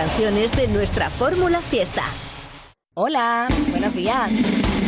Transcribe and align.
canciones 0.00 0.50
de 0.52 0.66
nuestra 0.66 1.10
fórmula 1.10 1.60
fiesta. 1.60 2.02
Hola, 2.94 3.48
buenos 3.68 3.94
días. 3.94 4.30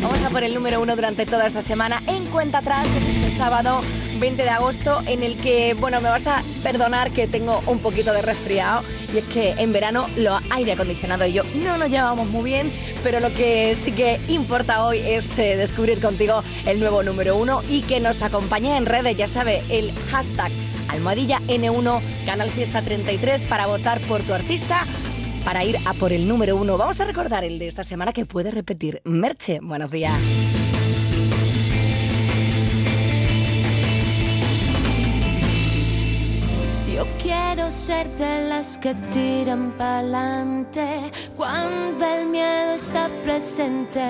Vamos 0.00 0.22
a 0.24 0.30
por 0.30 0.42
el 0.42 0.54
número 0.54 0.80
uno 0.80 0.96
durante 0.96 1.26
toda 1.26 1.46
esta 1.46 1.60
semana 1.60 2.00
en 2.06 2.24
cuenta 2.28 2.58
atrás 2.58 2.88
de 2.94 3.10
este 3.10 3.36
sábado 3.36 3.82
20 4.18 4.42
de 4.42 4.48
agosto 4.48 5.02
en 5.04 5.22
el 5.22 5.36
que, 5.36 5.74
bueno, 5.74 6.00
me 6.00 6.08
vas 6.08 6.26
a 6.26 6.42
perdonar 6.62 7.10
que 7.10 7.26
tengo 7.26 7.60
un 7.66 7.80
poquito 7.80 8.14
de 8.14 8.22
resfriado 8.22 8.84
y 9.12 9.18
es 9.18 9.24
que 9.26 9.50
en 9.50 9.74
verano 9.74 10.06
lo 10.16 10.40
aire 10.48 10.72
acondicionado 10.72 11.26
y 11.26 11.34
yo 11.34 11.42
no 11.62 11.76
nos 11.76 11.90
llevamos 11.90 12.26
muy 12.28 12.44
bien, 12.44 12.72
pero 13.02 13.20
lo 13.20 13.30
que 13.34 13.74
sí 13.74 13.92
que 13.92 14.18
importa 14.28 14.82
hoy 14.82 14.98
es 15.00 15.38
eh, 15.38 15.56
descubrir 15.58 16.00
contigo 16.00 16.42
el 16.64 16.80
nuevo 16.80 17.02
número 17.02 17.36
uno 17.36 17.60
y 17.68 17.82
que 17.82 18.00
nos 18.00 18.22
acompañe 18.22 18.78
en 18.78 18.86
redes, 18.86 19.14
ya 19.14 19.28
sabe, 19.28 19.62
el 19.68 19.92
hashtag 20.10 20.50
almohadilla 20.88 21.40
N1 21.48 22.00
Canal 22.24 22.50
Fiesta 22.50 22.82
33 22.82 23.42
para 23.44 23.66
votar 23.66 24.00
por 24.00 24.22
tu 24.22 24.32
artista 24.32 24.86
para 25.44 25.64
ir 25.64 25.76
a 25.84 25.94
por 25.94 26.12
el 26.12 26.26
número 26.28 26.56
uno. 26.56 26.78
Vamos 26.78 27.00
a 27.00 27.04
recordar 27.04 27.44
el 27.44 27.58
de 27.58 27.66
esta 27.66 27.84
semana 27.84 28.12
que 28.12 28.26
puede 28.26 28.50
repetir. 28.50 29.00
Merche, 29.04 29.58
buenos 29.60 29.90
días. 29.90 30.18
Yo 36.94 37.06
quiero 37.20 37.70
ser 37.70 38.08
de 38.10 38.48
las 38.48 38.78
que 38.78 38.94
tiran 39.12 39.72
pa'lante 39.72 40.86
cuando 41.36 42.06
el 42.06 42.26
miedo 42.26 42.72
está 42.74 43.08
presente. 43.24 44.04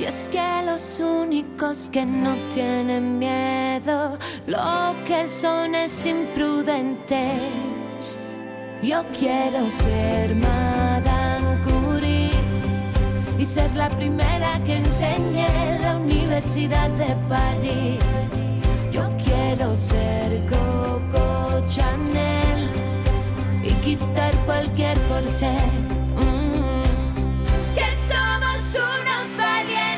Y 0.00 0.04
es 0.04 0.28
que 0.32 0.42
los 0.66 0.98
únicos 0.98 1.88
que 1.90 2.04
no 2.04 2.34
tienen 2.52 3.20
miedo, 3.20 4.18
lo 4.46 4.94
que 5.06 5.28
son 5.28 5.76
es 5.76 6.06
imprudentes. 6.06 7.71
Yo 8.82 9.04
quiero 9.16 9.70
ser 9.70 10.34
Madame 10.34 11.56
Curie 11.62 12.32
y 13.38 13.44
ser 13.44 13.70
la 13.76 13.88
primera 13.88 14.60
que 14.66 14.78
enseñe 14.78 15.46
en 15.46 15.82
la 15.82 15.96
Universidad 15.98 16.90
de 16.90 17.14
París. 17.28 18.32
Yo 18.90 19.02
quiero 19.24 19.76
ser 19.76 20.44
Coco 20.46 21.64
Chanel 21.68 22.70
y 23.62 23.72
quitar 23.84 24.34
cualquier 24.46 24.98
corsé. 25.02 25.56
Mm. 26.16 26.82
Que 27.76 27.96
somos 27.96 28.74
unos 28.74 29.36
valientes. 29.36 29.91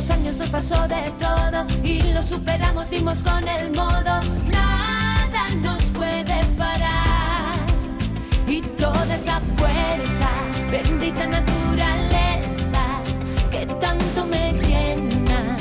Dos 0.00 0.08
años 0.12 0.38
nos 0.38 0.48
pasó 0.48 0.88
de 0.88 1.12
todo 1.18 1.66
y 1.84 2.00
lo 2.14 2.22
superamos, 2.22 2.88
dimos 2.88 3.22
con 3.22 3.46
el 3.46 3.70
modo. 3.70 4.22
Nada 4.50 5.50
nos 5.56 5.82
puede 5.90 6.42
parar. 6.56 7.58
Y 8.46 8.62
toda 8.62 9.14
esa 9.14 9.40
fuerza, 9.58 10.30
bendita 10.70 11.26
naturaleza, 11.26 12.82
que 13.50 13.66
tanto 13.78 14.24
me 14.24 14.54
llena 14.54 15.58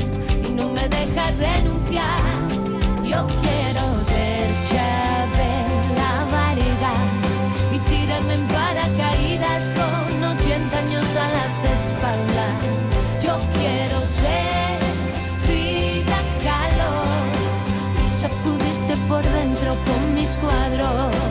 y 0.48 0.52
no 0.52 0.70
me 0.70 0.88
deja 0.88 1.32
renunciar. 1.32 2.48
Yo 3.04 3.28
quiero 3.42 4.04
ser 4.06 4.99
por 19.10 19.24
dentro 19.24 19.76
con 19.86 20.14
mis 20.14 20.38
cuadros. 20.38 21.29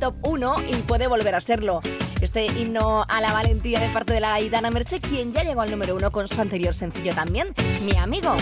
Top 0.00 0.14
1 0.22 0.56
y 0.70 0.74
puede 0.82 1.06
volver 1.06 1.34
a 1.34 1.40
serlo. 1.40 1.80
Este 2.20 2.46
himno 2.46 3.04
a 3.06 3.20
la 3.20 3.32
valentía 3.32 3.78
de 3.78 3.88
parte 3.90 4.14
de 4.14 4.20
la 4.20 4.34
Aidana 4.34 4.70
Merche, 4.70 5.00
quien 5.00 5.32
ya 5.32 5.44
llegó 5.44 5.60
al 5.60 5.70
número 5.70 5.94
1 5.94 6.10
con 6.10 6.26
su 6.26 6.40
anterior 6.40 6.74
sencillo 6.74 7.14
también, 7.14 7.54
Mi 7.84 7.96
Amigo. 7.96 8.34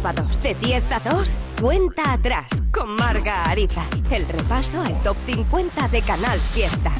Sábados 0.00 0.42
de 0.42 0.54
10 0.54 0.92
a 0.92 1.00
2, 1.00 1.28
cuenta 1.60 2.12
atrás 2.12 2.46
con 2.72 2.94
Marga 2.94 3.42
Ariza. 3.50 3.82
El 4.12 4.28
repaso 4.28 4.80
al 4.80 5.02
top 5.02 5.16
50 5.26 5.88
de 5.88 6.02
Canal 6.02 6.38
Fiesta. 6.38 6.92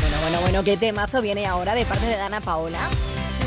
Bueno, 0.00 0.16
bueno, 0.22 0.40
bueno, 0.42 0.62
qué 0.62 0.76
temazo 0.76 1.20
viene 1.22 1.44
ahora 1.44 1.74
de 1.74 1.84
parte 1.84 2.06
de 2.06 2.16
Dana 2.16 2.40
Paola. 2.40 2.78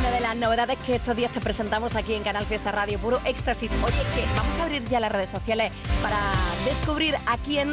Una 0.02 0.12
de 0.12 0.20
las 0.20 0.36
novedades 0.36 0.78
que 0.80 0.96
estos 0.96 1.16
días 1.16 1.32
te 1.32 1.40
presentamos 1.40 1.96
aquí 1.96 2.14
en 2.14 2.24
Canal 2.24 2.46
Fiesta 2.46 2.74
Radio 2.74 3.00
Puro 3.00 3.22
Éxtasis. 3.24 3.72
Oye, 3.72 3.96
que 4.16 4.26
vamos 4.36 4.58
a 4.60 4.64
abrir 4.64 4.84
ya 4.90 5.00
las 5.00 5.14
redes 5.14 5.30
sociales 5.30 5.72
para 6.04 6.20
descubrir 6.66 7.16
a 7.26 7.38
quién 7.38 7.72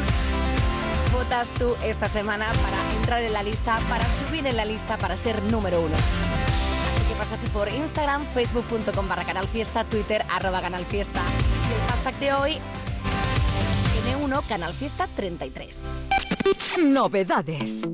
votas 1.18 1.50
tú 1.50 1.74
esta 1.82 2.08
semana 2.08 2.46
para 2.62 2.96
entrar 2.96 3.22
en 3.24 3.32
la 3.32 3.42
lista, 3.42 3.80
para 3.88 4.04
subir 4.06 4.46
en 4.46 4.56
la 4.56 4.64
lista, 4.64 4.96
para 4.98 5.16
ser 5.16 5.42
número 5.44 5.80
uno. 5.80 5.96
Así 5.96 7.08
que 7.08 7.14
pásate 7.18 7.48
por 7.48 7.68
Instagram, 7.68 8.24
facebook.com 8.34 9.08
barra 9.08 9.24
Canal 9.24 9.48
Fiesta, 9.48 9.82
Twitter, 9.82 10.24
arroba 10.30 10.60
Canal 10.60 10.84
Fiesta. 10.86 11.20
Y 11.68 11.74
el 11.74 11.90
hashtag 11.90 12.14
de 12.20 12.32
hoy, 12.34 12.58
N1 14.06 14.46
Canal 14.46 14.72
Fiesta 14.74 15.08
33. 15.16 15.80
Novedades. 16.84 17.88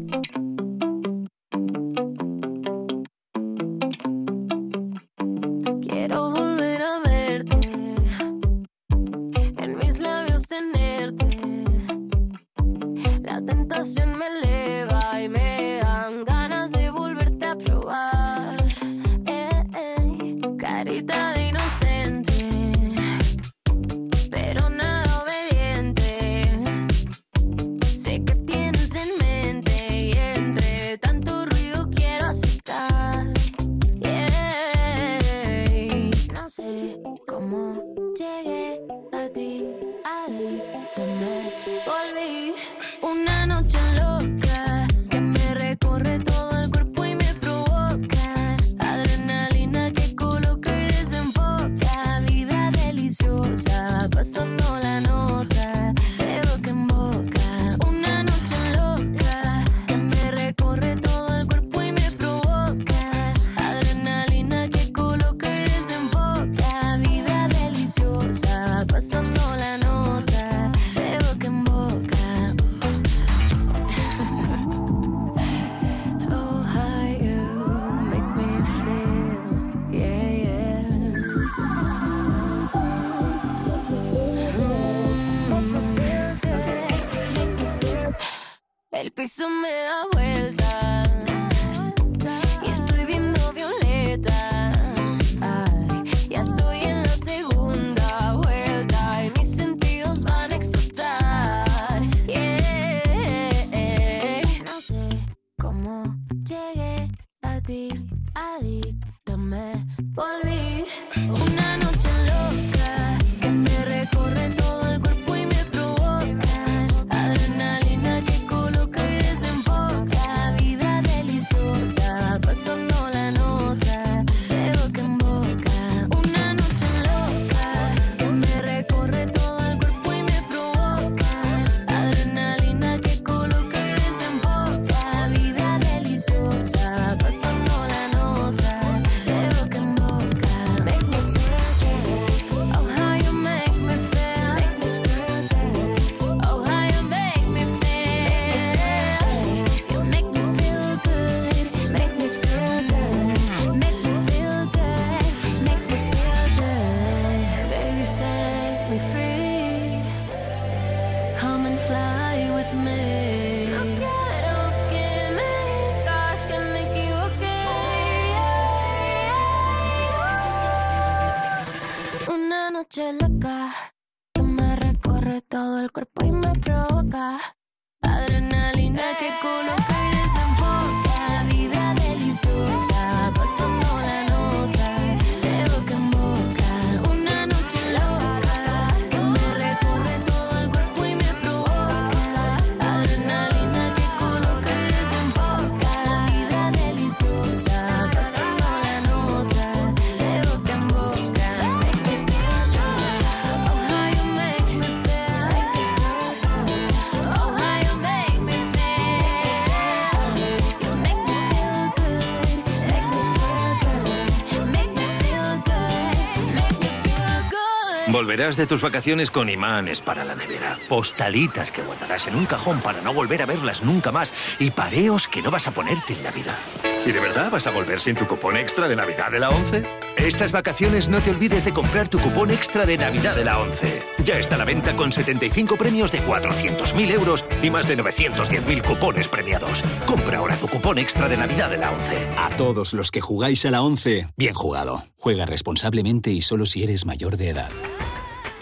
Volverás 218.14 218.56
de 218.56 218.68
tus 218.68 218.80
vacaciones 218.80 219.32
con 219.32 219.48
imanes 219.48 220.00
para 220.00 220.22
la 220.22 220.36
nevera, 220.36 220.78
postalitas 220.88 221.72
que 221.72 221.82
guardarás 221.82 222.28
en 222.28 222.36
un 222.36 222.46
cajón 222.46 222.80
para 222.80 223.00
no 223.00 223.12
volver 223.12 223.42
a 223.42 223.46
verlas 223.46 223.82
nunca 223.82 224.12
más 224.12 224.32
y 224.60 224.70
pareos 224.70 225.26
que 225.26 225.42
no 225.42 225.50
vas 225.50 225.66
a 225.66 225.72
ponerte 225.72 226.12
en 226.12 226.22
la 226.22 226.30
vida. 226.30 226.56
¿Y 227.04 227.10
de 227.10 227.18
verdad 227.18 227.50
vas 227.50 227.66
a 227.66 227.72
volver 227.72 228.00
sin 228.00 228.14
tu 228.14 228.28
cupón 228.28 228.56
extra 228.56 228.86
de 228.86 228.94
Navidad 228.94 229.32
de 229.32 229.40
la 229.40 229.50
11? 229.50 229.84
Estas 230.16 230.52
vacaciones 230.52 231.08
no 231.08 231.18
te 231.18 231.32
olvides 231.32 231.64
de 231.64 231.72
comprar 231.72 232.08
tu 232.08 232.20
cupón 232.20 232.52
extra 232.52 232.86
de 232.86 232.96
Navidad 232.96 233.34
de 233.34 233.44
la 233.44 233.58
11. 233.58 234.04
Ya 234.24 234.38
está 234.38 234.54
a 234.54 234.58
la 234.58 234.64
venta 234.64 234.94
con 234.94 235.10
75 235.10 235.76
premios 235.76 236.12
de 236.12 236.22
400.000 236.24 237.10
euros 237.10 237.44
y 237.64 237.70
más 237.70 237.88
de 237.88 237.98
910.000 237.98 238.84
cupones 238.84 239.26
premiados. 239.26 239.82
Compra 240.06 240.38
ahora 240.38 240.56
tu 240.56 240.68
cupón 240.68 240.98
extra 240.98 241.28
de 241.28 241.36
Navidad 241.36 241.68
de 241.68 241.78
la 241.78 241.90
11. 241.90 242.28
A 242.38 242.54
todos 242.56 242.94
los 242.94 243.10
que 243.10 243.20
jugáis 243.20 243.66
a 243.66 243.72
la 243.72 243.82
11, 243.82 244.28
bien 244.36 244.54
jugado. 244.54 245.02
Juega 245.18 245.46
responsablemente 245.46 246.30
y 246.30 246.42
solo 246.42 246.64
si 246.64 246.84
eres 246.84 247.06
mayor 247.06 247.36
de 247.36 247.48
edad. 247.48 247.70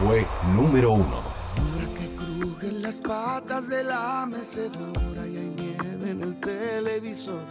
Fue 0.00 0.26
número 0.54 0.92
uno. 0.92 1.20
Ahora 1.58 1.86
que 1.98 2.16
crujen 2.16 2.80
las 2.80 2.96
patas 2.96 3.68
de 3.68 3.84
la 3.84 4.24
mecedora 4.24 5.26
y 5.26 5.36
hay 5.36 5.54
nieve 5.54 6.10
en 6.10 6.22
el 6.22 6.40
televisor. 6.40 7.42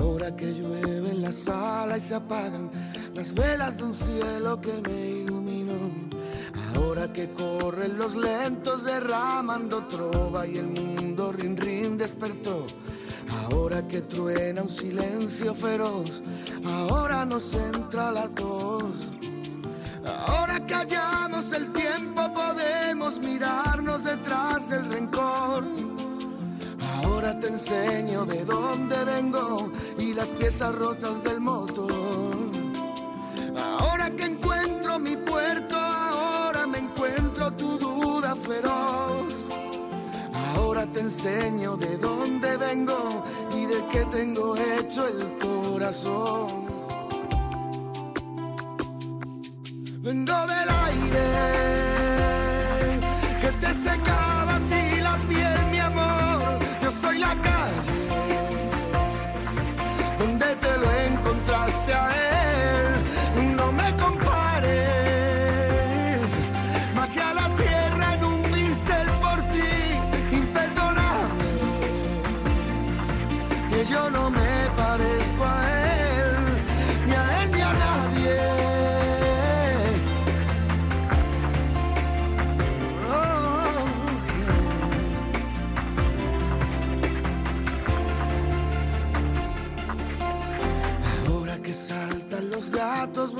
Ahora 0.00 0.36
que 0.36 0.52
llueve 0.52 1.10
en 1.10 1.22
la 1.22 1.32
sala 1.32 1.98
y 1.98 2.00
se 2.00 2.14
apagan 2.14 2.70
las 3.14 3.34
velas 3.34 3.76
de 3.78 3.82
un 3.82 3.96
cielo 3.96 4.60
que 4.60 4.80
me 4.88 5.08
iluminó. 5.22 5.90
Ahora 6.76 7.12
que 7.12 7.30
corren 7.30 7.98
los 7.98 8.14
lentos 8.14 8.84
derramando 8.84 9.86
trova 9.88 10.46
y 10.46 10.58
el 10.58 10.68
mundo 10.68 11.32
rin 11.32 11.56
rin 11.56 11.98
despertó. 11.98 12.64
Ahora 13.50 13.84
que 13.88 14.02
truena 14.02 14.62
un 14.62 14.68
silencio 14.68 15.52
feroz, 15.52 16.22
ahora 16.64 17.24
nos 17.24 17.52
entra 17.54 18.12
la 18.12 18.28
tos. 18.28 19.15
Ahora 20.26 20.60
que 20.66 20.74
hallamos 20.74 21.52
el 21.52 21.72
tiempo 21.72 22.32
podemos 22.32 23.18
mirarnos 23.18 24.04
detrás 24.04 24.68
del 24.68 24.92
rencor. 24.92 25.64
Ahora 27.02 27.38
te 27.38 27.48
enseño 27.48 28.24
de 28.24 28.44
dónde 28.44 29.04
vengo 29.04 29.72
y 29.98 30.14
las 30.14 30.28
piezas 30.28 30.74
rotas 30.74 31.22
del 31.22 31.40
motor. 31.40 32.36
Ahora 33.58 34.10
que 34.10 34.24
encuentro 34.24 34.98
mi 34.98 35.16
puerto, 35.16 35.76
ahora 35.76 36.66
me 36.66 36.78
encuentro 36.78 37.52
tu 37.52 37.78
duda 37.78 38.36
feroz. 38.36 39.34
Ahora 40.54 40.86
te 40.86 41.00
enseño 41.00 41.76
de 41.76 41.96
dónde 41.96 42.56
vengo 42.56 43.24
y 43.54 43.66
de 43.66 43.86
qué 43.86 44.04
tengo 44.06 44.56
hecho 44.56 45.06
el 45.06 45.38
corazón. 45.38 46.65
Vengo 50.06 50.40
del 50.46 50.70
aire 50.86 51.24
que 53.40 53.50
te 53.60 53.72
secaba 53.72 54.35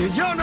Que 0.00 0.08
yo 0.12 0.39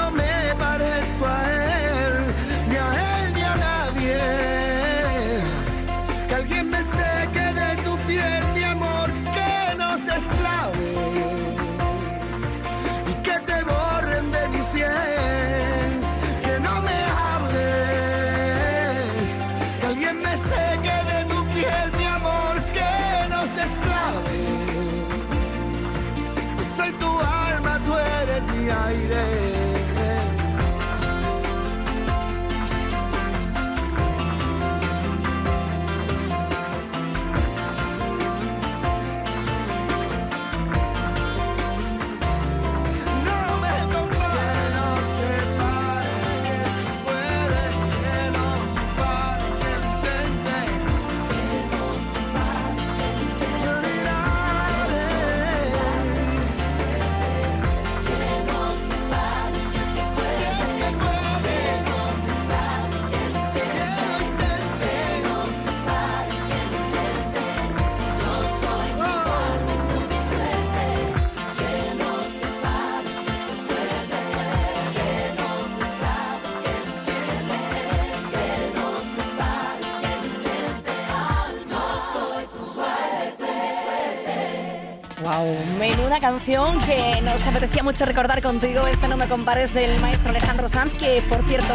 menuda 86.17 86.19
canción 86.19 86.79
que 86.81 87.21
nos 87.21 87.45
apetecía 87.45 87.83
mucho 87.83 88.05
recordar 88.05 88.41
contigo. 88.41 88.87
Este 88.87 89.07
No 89.07 89.17
me 89.17 89.27
compares 89.27 89.73
del 89.73 89.99
maestro 89.99 90.29
Alejandro 90.29 90.69
Sanz, 90.69 90.93
que 90.93 91.21
por 91.29 91.43
cierto 91.47 91.73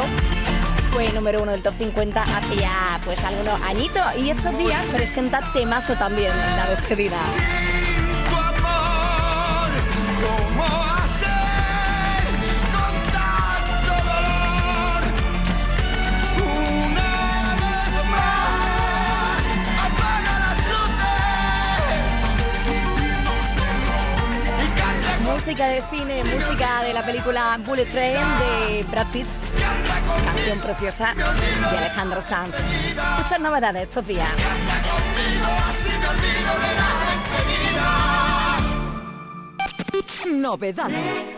fue 0.92 1.10
número 1.12 1.42
uno 1.42 1.52
del 1.52 1.62
top 1.62 1.74
50 1.78 2.22
hace 2.22 2.56
ya 2.56 2.98
pues 3.04 3.22
algunos 3.24 3.60
añitos 3.62 4.04
y 4.16 4.30
estos 4.30 4.56
días 4.58 4.84
presenta 4.94 5.40
temazo 5.52 5.94
también 5.94 6.30
la 6.56 6.70
despedida. 6.70 7.18
Música 25.52 25.68
de 25.68 25.82
cine, 25.90 26.24
música 26.34 26.82
de 26.82 26.94
la 26.94 27.04
película 27.04 27.60
Bullet 27.66 27.84
Train 27.84 28.16
de 28.16 28.84
Brad 28.84 29.06
Pitt. 29.08 29.26
Canción 30.24 30.58
preciosa 30.60 31.12
de 31.14 31.76
Alejandro 31.76 32.22
Sanz. 32.22 32.54
Muchas 33.18 33.38
novedades 33.38 33.82
estos 33.82 34.06
días. 34.06 34.30
Novedades. 40.26 41.36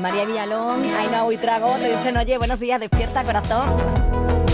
María 0.00 0.24
Villalón, 0.24 0.82
Ainhoa 0.82 1.32
y 1.32 1.36
Trago 1.36 1.76
te 1.76 1.96
dicen, 1.96 2.16
oye, 2.16 2.38
buenos 2.38 2.58
días, 2.58 2.80
despierta 2.80 3.22
corazón. 3.22 4.51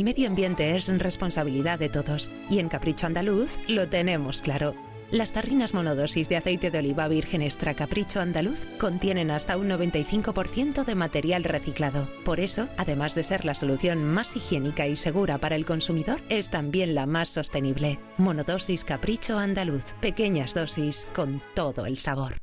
El 0.00 0.04
medio 0.04 0.28
ambiente 0.28 0.74
es 0.74 0.88
responsabilidad 0.98 1.78
de 1.78 1.90
todos 1.90 2.30
y 2.48 2.58
en 2.58 2.70
Capricho 2.70 3.04
Andaluz 3.04 3.58
lo 3.68 3.86
tenemos 3.86 4.40
claro. 4.40 4.74
Las 5.10 5.32
tarrinas 5.32 5.74
monodosis 5.74 6.26
de 6.26 6.38
aceite 6.38 6.70
de 6.70 6.78
oliva 6.78 7.06
virgen 7.06 7.42
extra 7.42 7.74
Capricho 7.74 8.18
Andaluz 8.18 8.64
contienen 8.78 9.30
hasta 9.30 9.58
un 9.58 9.68
95% 9.68 10.86
de 10.86 10.94
material 10.94 11.44
reciclado. 11.44 12.08
Por 12.24 12.40
eso, 12.40 12.66
además 12.78 13.14
de 13.14 13.24
ser 13.24 13.44
la 13.44 13.54
solución 13.54 14.02
más 14.02 14.34
higiénica 14.36 14.86
y 14.86 14.96
segura 14.96 15.36
para 15.36 15.54
el 15.54 15.66
consumidor, 15.66 16.22
es 16.30 16.48
también 16.48 16.94
la 16.94 17.04
más 17.04 17.28
sostenible. 17.28 17.98
Monodosis 18.16 18.84
Capricho 18.84 19.38
Andaluz. 19.38 19.84
Pequeñas 20.00 20.54
dosis 20.54 21.10
con 21.14 21.42
todo 21.54 21.84
el 21.84 21.98
sabor. 21.98 22.38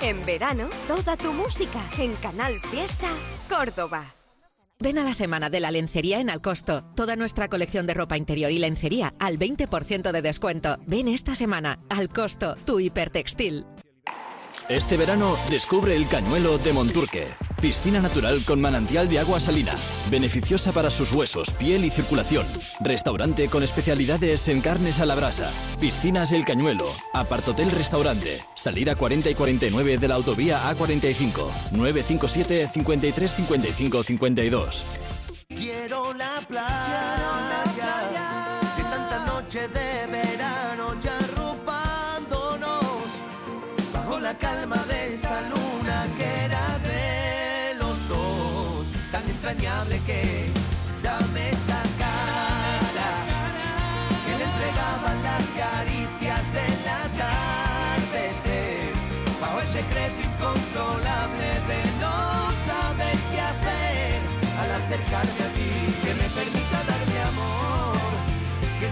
En 0.00 0.26
verano, 0.26 0.68
toda 0.88 1.16
tu 1.16 1.32
música 1.32 1.78
en 1.96 2.12
Canal 2.16 2.54
Fiesta 2.72 3.06
Córdoba. 3.48 4.15
Ven 4.78 4.98
a 4.98 5.04
la 5.04 5.14
semana 5.14 5.48
de 5.48 5.58
la 5.58 5.70
lencería 5.70 6.20
en 6.20 6.28
Alcosto. 6.28 6.84
Toda 6.94 7.16
nuestra 7.16 7.48
colección 7.48 7.86
de 7.86 7.94
ropa 7.94 8.18
interior 8.18 8.50
y 8.50 8.58
lencería 8.58 9.14
al 9.18 9.38
20% 9.38 10.12
de 10.12 10.20
descuento. 10.20 10.76
Ven 10.86 11.08
esta 11.08 11.34
semana. 11.34 11.78
Alcosto, 11.88 12.56
tu 12.66 12.78
hipertextil. 12.78 13.64
Este 14.68 14.98
verano 14.98 15.34
descubre 15.48 15.96
el 15.96 16.06
Cañuelo 16.06 16.58
de 16.58 16.74
Monturque. 16.74 17.24
Piscina 17.66 18.00
natural 18.00 18.40
con 18.46 18.60
manantial 18.60 19.08
de 19.08 19.18
agua 19.18 19.40
salina. 19.40 19.74
Beneficiosa 20.08 20.70
para 20.70 20.88
sus 20.88 21.10
huesos, 21.10 21.50
piel 21.50 21.84
y 21.84 21.90
circulación. 21.90 22.46
Restaurante 22.78 23.48
con 23.48 23.64
especialidades 23.64 24.48
en 24.48 24.60
carnes 24.60 25.00
a 25.00 25.04
la 25.04 25.16
brasa. 25.16 25.50
Piscinas 25.80 26.30
El 26.30 26.44
Cañuelo. 26.44 26.84
Apartotel 27.12 27.72
Restaurante. 27.72 28.40
Salida 28.54 28.94
40 28.94 29.30
y 29.30 29.34
49 29.34 29.98
de 29.98 30.06
la 30.06 30.14
autovía 30.14 30.60
A45. 30.70 31.72
957 31.72 32.68
53 32.72 33.34
55 33.34 34.02
52. 34.04 34.84
Quiero 35.48 36.14
la 36.14 36.44
playa, 36.46 37.25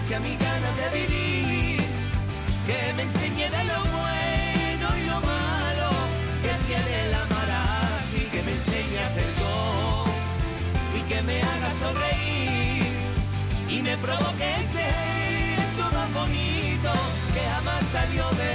sea 0.05 0.19
mi 0.19 0.35
ganas 0.35 0.77
de 0.77 0.87
vivir, 0.99 1.81
que 2.67 2.93
me 2.95 3.03
enseñe 3.03 3.49
de 3.49 3.63
lo 3.63 3.79
bueno 3.97 4.87
y 4.99 5.05
lo 5.07 5.19
malo. 5.19 5.89
Que 6.43 6.53
tiene 6.67 7.09
la 7.09 7.21
amar 7.23 7.49
así, 7.97 8.21
que 8.31 8.43
me 8.43 8.51
enseñe 8.51 8.99
a 8.99 9.09
ser 9.09 9.29
todo 9.41 10.05
y 10.97 11.01
que 11.09 11.21
me 11.23 11.41
haga 11.41 11.71
sonreír. 11.81 12.93
Y 13.67 13.81
me 13.81 13.97
provoque 13.97 14.45
ese 14.61 14.85
esto 15.63 15.83
más 15.91 16.13
bonito 16.13 16.91
que 17.33 17.41
jamás 17.53 17.83
salió 17.91 18.29
de 18.41 18.54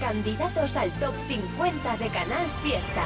Candidatos 0.00 0.76
al 0.76 0.90
top 0.92 1.14
50 1.28 1.96
de 1.96 2.08
Canal 2.08 2.46
Fiesta. 2.62 3.02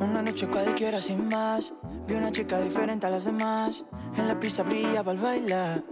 Una 0.00 0.22
noche 0.22 0.48
cualquiera 0.48 1.00
sin 1.00 1.28
más. 1.28 1.74
Vi 2.06 2.14
una 2.14 2.32
chica 2.32 2.60
diferente 2.60 3.06
a 3.06 3.10
las 3.10 3.24
demás. 3.24 3.84
En 4.16 4.26
la 4.26 4.40
pista 4.40 4.62
brillaba 4.62 5.12
al 5.12 5.18
bailar. 5.18 5.82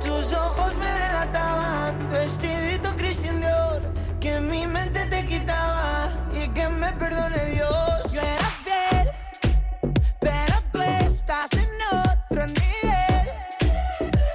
Tus 0.00 0.32
ojos 0.32 0.76
me 0.78 0.86
delataban. 0.86 2.10
Vestidito 2.10 2.90
Christian 2.96 3.40
Dior. 3.40 3.82
Que 4.20 4.40
mi 4.40 4.66
mente. 4.66 4.99
Que 6.54 6.68
me 6.68 6.92
perdone 6.92 7.44
Dios. 7.46 8.12
Yo 8.12 8.20
era 8.20 8.50
fiel. 8.64 9.08
Pero 10.20 10.54
tú 10.72 10.80
estás 10.80 11.50
en 11.52 11.68
otro 12.08 12.46
nivel. 12.46 13.26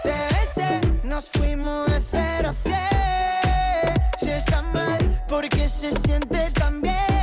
Te 0.04 0.16
besé, 0.34 0.80
nos 1.04 1.30
fuimos 1.30 1.92
de 1.92 2.02
cero 2.12 2.50
a 2.50 2.54
cien. 2.54 3.94
Si 4.20 4.30
está 4.30 4.62
mal, 4.62 5.24
porque 5.28 5.68
se 5.68 5.92
siente 5.92 6.52
tan 6.52 6.82
bien. 6.82 7.15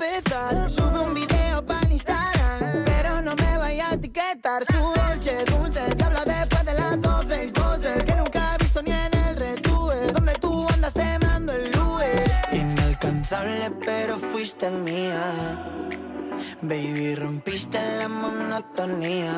Sube 0.00 0.96
un 0.98 1.12
video 1.12 1.60
para 1.66 1.86
Instagram, 1.86 2.84
pero 2.86 3.20
no 3.20 3.34
me 3.34 3.58
vaya 3.58 3.90
a 3.90 3.94
etiquetar. 3.94 4.64
Su 4.64 4.94
dolce, 4.98 5.44
dulce, 5.44 5.94
te 5.94 6.04
habla 6.04 6.24
después 6.24 6.64
de 6.64 6.72
las 6.72 7.02
12. 7.02 7.52
Cosas 7.52 8.02
que 8.04 8.16
nunca 8.16 8.54
he 8.54 8.58
visto 8.62 8.80
ni 8.80 8.92
en 8.92 9.14
el 9.14 9.36
retube. 9.36 10.10
Donde 10.14 10.32
tú 10.40 10.66
andas, 10.72 10.94
se 10.94 11.18
mando 11.18 11.52
el 11.52 11.78
Uber. 11.78 12.30
Inalcanzable, 12.50 13.72
pero 13.84 14.16
fuiste 14.16 14.70
mía. 14.70 15.34
Baby, 16.62 17.14
rompiste 17.16 17.78
la 17.98 18.08
monotonía. 18.08 19.34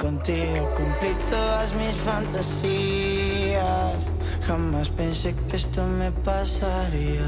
Contigo 0.00 0.70
cumplí 0.76 1.16
todas 1.28 1.74
mis 1.74 1.96
fantasías. 1.96 4.08
Jamás 4.46 4.88
pensé 4.90 5.34
que 5.48 5.56
esto 5.56 5.84
me 5.84 6.12
pasaría. 6.12 7.26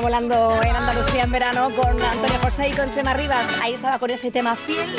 Volando 0.00 0.60
en 0.62 0.74
Andalucía 0.74 1.24
en 1.24 1.32
verano 1.32 1.70
con 1.70 2.00
Antonio 2.02 2.38
José 2.42 2.68
y 2.68 2.72
con 2.72 2.92
Chema 2.92 3.14
Rivas. 3.14 3.46
Ahí 3.60 3.74
estaba 3.74 3.98
con 3.98 4.10
ese 4.10 4.30
tema 4.30 4.56
fiel, 4.56 4.96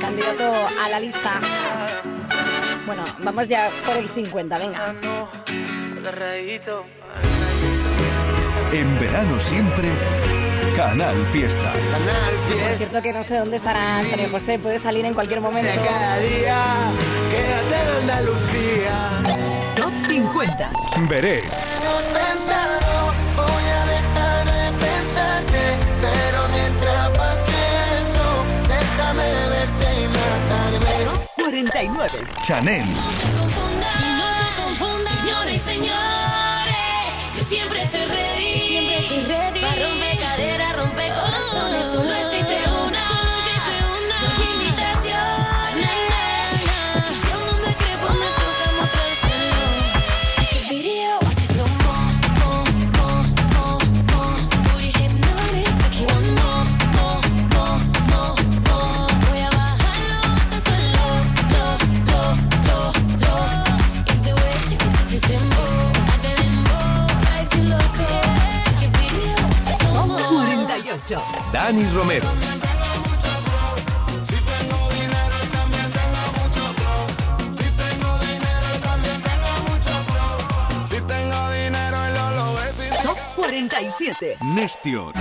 candidato 0.00 0.52
a 0.82 0.88
la 0.88 1.00
lista. 1.00 1.40
Bueno, 2.86 3.04
vamos 3.18 3.48
ya 3.48 3.70
por 3.86 3.96
el 3.96 4.08
50, 4.08 4.58
venga. 4.58 4.94
En 8.72 9.00
verano 9.00 9.40
siempre, 9.40 9.88
Canal 10.76 11.16
Fiesta. 11.32 11.72
Por 11.72 12.76
cierto 12.76 13.02
que 13.02 13.12
no 13.12 13.24
sé 13.24 13.38
dónde 13.38 13.56
estará 13.56 13.98
Antonio 13.98 14.28
José, 14.30 14.58
puede 14.58 14.78
salir 14.78 15.04
en 15.04 15.14
cualquier 15.14 15.40
momento. 15.40 15.70
Cada 15.84 16.18
día, 16.18 16.64
quédate 17.30 17.82
en 17.82 18.10
Andalucía. 18.10 19.38
Top 19.76 19.92
50. 20.08 20.70
Veré. 21.08 21.42
49. 31.62 32.18
Chanel. 32.42 32.84
Y 32.84 32.90
no 32.90 33.10
se 33.12 34.60
confundan, 34.60 35.18
señores 35.18 35.54
y 35.54 35.58
señores. 35.58 36.74
Yo 37.36 37.44
siempre 37.44 37.82
estoy 37.84 38.04
ready. 38.06 38.58
Siempre 38.66 38.98
estoy 38.98 39.22
ready. 39.22 39.60
Para 39.60 39.88
romper 39.88 40.18
cadera, 40.18 40.72
lo 82.34 82.54
ves 82.54 82.80
y 82.80 83.02
Top 83.02 83.18
47. 83.36 84.38
Nestior. 84.54 85.12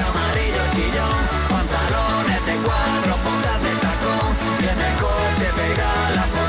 amarillo 0.00 0.62
chillón, 0.72 1.22
pantalones 1.48 2.46
de 2.46 2.54
cuadro, 2.66 3.14
botas 3.24 3.62
de 3.62 3.72
tacón, 3.84 4.34
y 4.58 4.64
en 4.64 4.80
el 4.80 4.94
coche 4.98 5.46
pega 5.54 6.10
la 6.16 6.39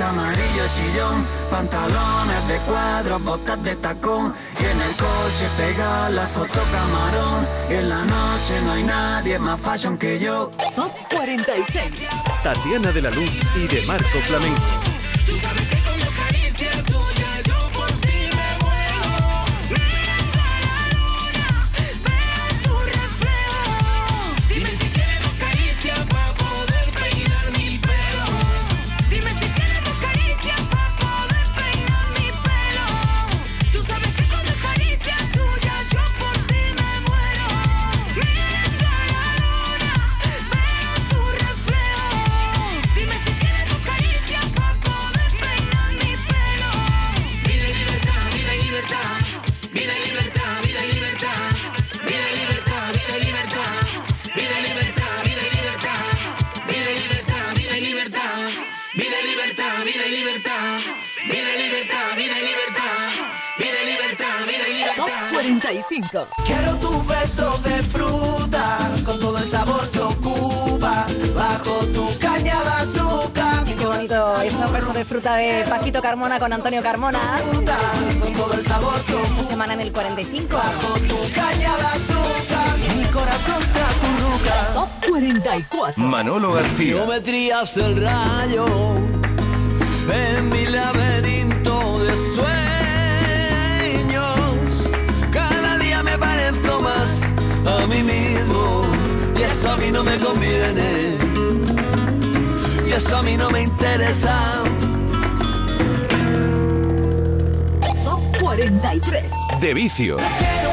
amarillo 0.00 0.64
chillón, 0.74 1.26
pantalones 1.50 2.48
de 2.48 2.56
cuadro, 2.60 3.18
botas 3.18 3.62
de 3.62 3.76
tacón, 3.76 4.34
y 4.60 4.64
en 4.64 4.80
el 4.80 4.96
coche 4.96 5.46
pega 5.56 6.08
la 6.10 6.26
foto 6.26 6.60
camarón, 6.72 7.46
y 7.70 7.74
en 7.74 7.88
la 7.88 8.04
noche 8.04 8.60
no 8.64 8.72
hay 8.72 8.82
nadie 8.84 9.38
más 9.38 9.60
fashion 9.60 9.98
que 9.98 10.18
yo. 10.18 10.50
Top 10.74 10.92
46. 11.10 12.08
Tatiana 12.42 12.92
de 12.92 13.02
la 13.02 13.10
Luz 13.10 13.30
y 13.56 13.66
de 13.66 13.82
Marco 13.86 14.18
Flamenco. 14.26 14.91
Con 76.42 76.52
Antonio 76.52 76.82
Carmona. 76.82 77.20
Con 78.20 78.32
todo 78.34 78.52
el 78.54 78.64
sabor 78.64 79.00
que 79.02 79.14
ocupa, 79.14 79.30
Esta 79.30 79.44
semana 79.44 79.74
en 79.74 79.80
el 79.80 79.92
45. 79.92 80.56
bajo 80.56 80.94
tu 80.94 81.16
caña 81.32 81.76
de 81.76 81.86
azúcar. 81.86 82.78
Mi 82.98 83.04
corazón 83.04 83.62
se 83.72 83.80
acurruca. 83.80 84.74
Top 84.74 84.88
44. 85.08 86.02
Manolo 86.02 86.54
García. 86.54 86.96
Geometrías 86.96 87.76
del 87.76 88.02
rayo 88.02 88.66
en 90.12 90.48
mi 90.48 90.66
laberinto 90.66 92.00
de 92.00 92.16
sueños. 94.04 94.90
Cada 95.32 95.78
día 95.78 96.02
me 96.02 96.18
parezco 96.18 96.80
más 96.80 97.20
a 97.82 97.86
mí 97.86 98.02
mismo 98.02 98.82
y 99.38 99.42
eso 99.42 99.70
a 99.70 99.76
mí 99.76 99.92
no 99.92 100.02
me 100.02 100.18
conviene. 100.18 101.18
Y 102.84 102.90
eso 102.90 103.18
a 103.18 103.22
mí 103.22 103.36
no 103.36 103.48
me 103.50 103.62
interesa. 103.62 104.71
43. 108.82 109.32
De 109.60 109.74
vicio. 109.74 110.16
Quiero 110.16 110.72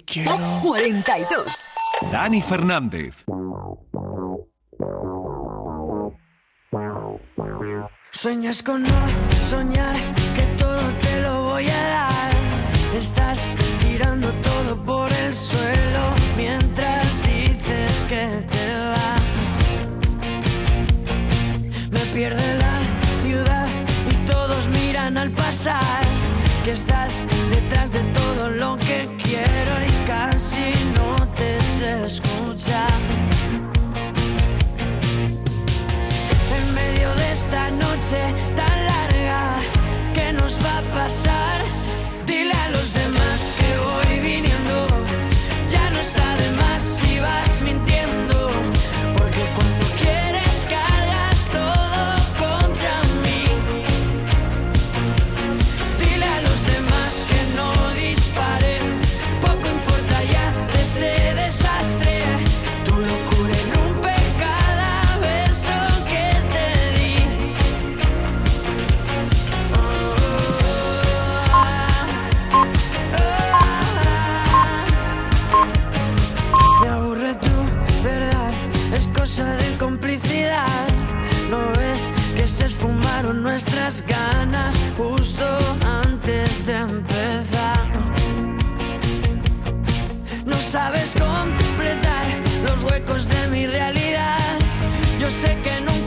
te 0.00 0.04
quiero. 0.04 0.32
Top 0.32 0.62
42. 0.62 1.68
Dani 2.12 2.42
Fernández. 2.42 3.24
Sueñas 8.12 8.62
con 8.62 8.82
no 8.82 9.06
soñar 9.48 9.96
que 10.36 10.42
todo 10.58 10.94
te 11.00 11.20
lo 11.22 11.44
voy 11.44 11.68
a 11.68 11.82
dar. 11.88 12.32
Estás 12.96 13.40
tirando 13.80 14.32
todo 14.42 14.84
por 14.84 15.12
el 15.12 15.34
suelo 15.34 16.14
mientras 16.36 17.06
dices 17.22 18.04
que 18.08 18.26
te 18.50 18.74
vas. 18.78 19.22
Me 21.90 22.00
pierde 22.14 22.58
la 22.58 22.80
ciudad 23.22 23.68
y 24.10 24.14
todos 24.26 24.68
miran 24.68 25.16
al 25.18 25.30
pasar. 25.32 26.04
Que 26.64 26.72
estás 26.72 27.12
detrás 27.50 27.90
de 27.92 28.02
todo 28.12 28.50
lo 28.50 28.76
que 28.76 29.08
quiero 29.22 29.86
y 29.86 29.89
casi 30.10 30.66
no 30.96 31.14
te 31.38 31.50
sé 31.78 31.90
escuchar. 32.06 33.00
en 36.56 36.64
medio 36.80 37.08
de 37.20 37.26
esta 37.38 37.70
noche 37.84 38.20
de 86.66 86.76
empezar. 86.76 87.86
No 90.44 90.56
sabes 90.56 91.12
completar 91.18 92.24
los 92.64 92.84
huecos 92.84 93.28
de 93.28 93.48
mi 93.48 93.66
realidad. 93.66 94.38
Yo 95.18 95.30
sé 95.30 95.58
que 95.62 95.80
nunca 95.80 95.99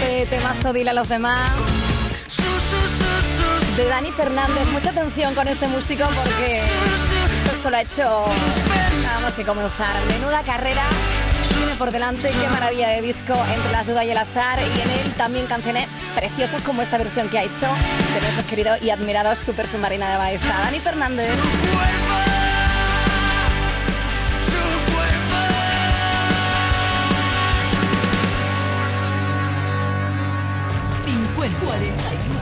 este 0.00 0.26
temazo 0.26 0.68
a 0.68 0.92
los 0.92 1.08
demás 1.08 1.50
de 3.76 3.84
Dani 3.84 4.12
Fernández. 4.12 4.66
Mucha 4.72 4.90
atención 4.90 5.34
con 5.34 5.48
este 5.48 5.66
músico 5.68 6.04
porque 6.04 6.58
esto 6.58 7.62
solo 7.62 7.76
ha 7.76 7.82
hecho 7.82 8.24
nada 9.02 9.20
más 9.20 9.34
que 9.34 9.44
comenzar. 9.44 9.94
Menuda 10.06 10.42
carrera 10.42 10.84
tiene 11.48 11.74
por 11.74 11.90
delante, 11.90 12.30
qué 12.30 12.48
maravilla 12.48 12.90
de 12.90 13.02
disco 13.02 13.34
entre 13.54 13.72
las 13.72 13.86
dudas 13.86 14.04
y 14.04 14.10
el 14.10 14.18
azar. 14.18 14.58
Y 14.60 14.80
en 14.80 14.90
él 14.90 15.12
también 15.16 15.46
canciones 15.46 15.88
preciosas 16.14 16.62
como 16.62 16.82
esta 16.82 16.98
versión 16.98 17.28
que 17.28 17.38
ha 17.38 17.44
hecho 17.44 17.66
de 18.14 18.20
nuestro 18.20 18.46
querido 18.46 18.74
y 18.80 18.90
admirado 18.90 19.34
Super 19.34 19.68
Submarina 19.68 20.10
de 20.10 20.16
Baeza. 20.16 20.58
Dani 20.64 20.78
Fernández. 20.78 21.30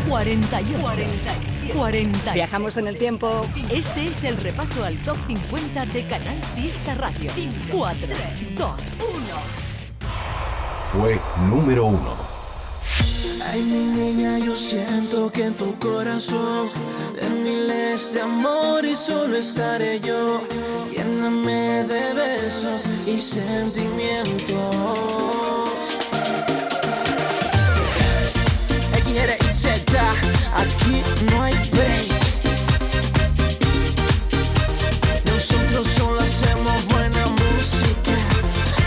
48, 0.08 0.78
47, 0.80 1.74
40. 1.74 2.32
Viajamos 2.32 2.76
en 2.76 2.86
el 2.86 2.98
tiempo. 2.98 3.40
Este 3.70 4.06
es 4.06 4.24
el 4.24 4.36
repaso 4.36 4.84
al 4.84 4.96
top 4.98 5.16
50 5.26 5.86
de 5.86 6.06
Canal 6.06 6.40
Fiesta 6.54 6.94
Radio. 6.94 7.30
4, 7.70 8.08
2, 8.58 8.58
1. 8.58 8.68
Fue 10.92 11.18
número 11.48 11.86
uno. 11.86 12.14
Ay, 13.52 13.62
mi 13.62 13.78
niña, 13.78 14.38
yo 14.38 14.56
siento 14.56 15.30
que 15.30 15.44
en 15.44 15.54
tu 15.54 15.78
corazón 15.78 16.68
de 17.14 17.28
miles 17.30 18.12
de 18.12 18.20
amores 18.20 18.98
solo 18.98 19.36
estaré 19.36 20.00
yo. 20.00 20.42
Lléname 20.90 21.84
de 21.84 22.14
besos 22.14 22.82
y 23.06 23.18
sentimientos. 23.18 25.45
Aquí 30.54 31.02
no 31.30 31.42
hay 31.42 31.54
break. 31.72 32.26
Nosotros 35.24 35.86
solo 35.88 36.20
hacemos 36.20 36.86
buena 36.86 37.26
música. 37.26 38.12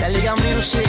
La 0.02 0.10
Liga 0.10 0.36
Music, 0.36 0.88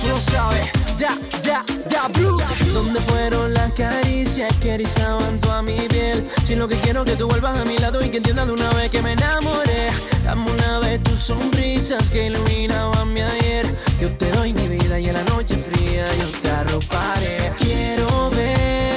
tú 0.00 0.08
lo 0.08 0.20
sabes. 0.20 0.68
Da, 0.98 1.16
da, 1.44 1.64
da, 1.88 2.08
blue. 2.08 2.40
¿Dónde 2.72 3.00
fueron 3.00 3.54
las 3.54 3.72
caricias 3.72 4.52
que 4.60 4.74
erizaban 4.74 5.38
toda 5.40 5.62
mi 5.62 5.78
piel? 5.88 6.26
Si 6.44 6.56
lo 6.56 6.66
que 6.66 6.76
quiero 6.76 7.04
es 7.04 7.10
que 7.10 7.16
tú 7.16 7.28
vuelvas 7.28 7.56
a 7.56 7.64
mi 7.64 7.78
lado 7.78 8.04
y 8.04 8.08
que 8.08 8.16
entiendas 8.16 8.46
de 8.46 8.52
una 8.52 8.70
vez 8.70 8.90
que 8.90 9.00
me 9.02 9.12
enamoré. 9.12 9.88
Dame 10.24 10.50
una 10.50 10.80
de 10.80 10.98
tus 10.98 11.20
sonrisas 11.20 12.10
que 12.10 12.26
iluminaban 12.26 13.12
mi 13.12 13.22
ayer. 13.22 13.66
Yo 14.00 14.10
te 14.16 14.30
doy 14.32 14.52
mi 14.52 14.68
vida 14.68 14.98
y 14.98 15.08
en 15.08 15.14
la 15.14 15.22
noche 15.24 15.56
fría 15.56 16.06
yo 16.16 16.26
te 16.42 16.50
arroparé. 16.50 17.52
Quiero 17.58 18.30
ver 18.30 18.87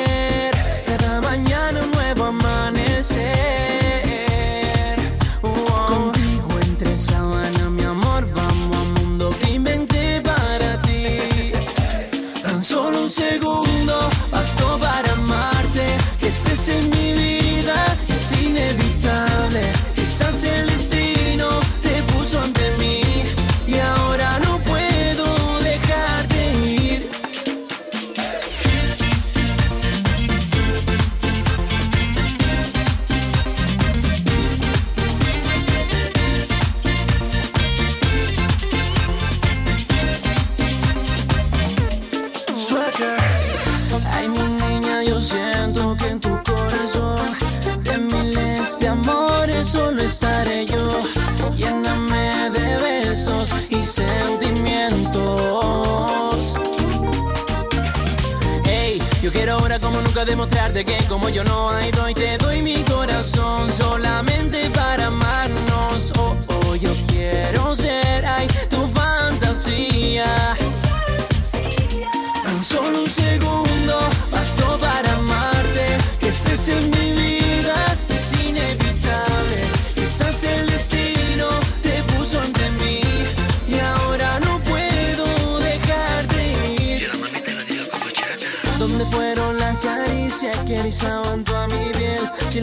un 13.02 13.10
segundo 13.10 14.10
bastó 14.32 14.78
para 14.78 15.12
amarte. 15.14 15.86
Que 16.20 16.28
estés 16.28 16.70
en 16.70 16.90
mi 16.90 17.14
vida 17.14 17.98
es 18.08 18.42
inevitable. 18.42 19.72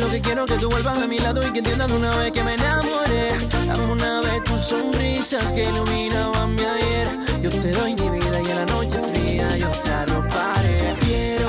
Lo 0.09 0.14
que 0.14 0.20
quiero 0.20 0.46
que 0.46 0.56
tú 0.56 0.70
vuelvas 0.70 0.98
a 0.98 1.06
mi 1.06 1.18
lado 1.18 1.46
y 1.46 1.52
que 1.52 1.59
entiendas 1.59 1.90
una 1.90 2.16
vez 2.16 2.32
que 2.32 2.42
me 2.42 2.54
enamoré. 2.54 3.32
Dame 3.66 3.84
una 3.92 4.20
de 4.22 4.40
tus 4.40 4.61
sonrisas 4.61 5.52
que 5.52 5.64
iluminaban 5.64 6.54
mi 6.54 6.62
ayer. 6.62 7.09
Yo 7.42 7.50
te 7.50 7.70
doy 7.72 7.94
mi 7.94 8.09
vida 8.11 8.40
y 8.40 8.50
en 8.50 8.56
la 8.56 8.66
noche 8.66 8.98
fría 9.12 9.56
yo 9.56 9.68
te 9.68 9.90
arroparé. 9.90 10.94
Quiero 11.00 11.47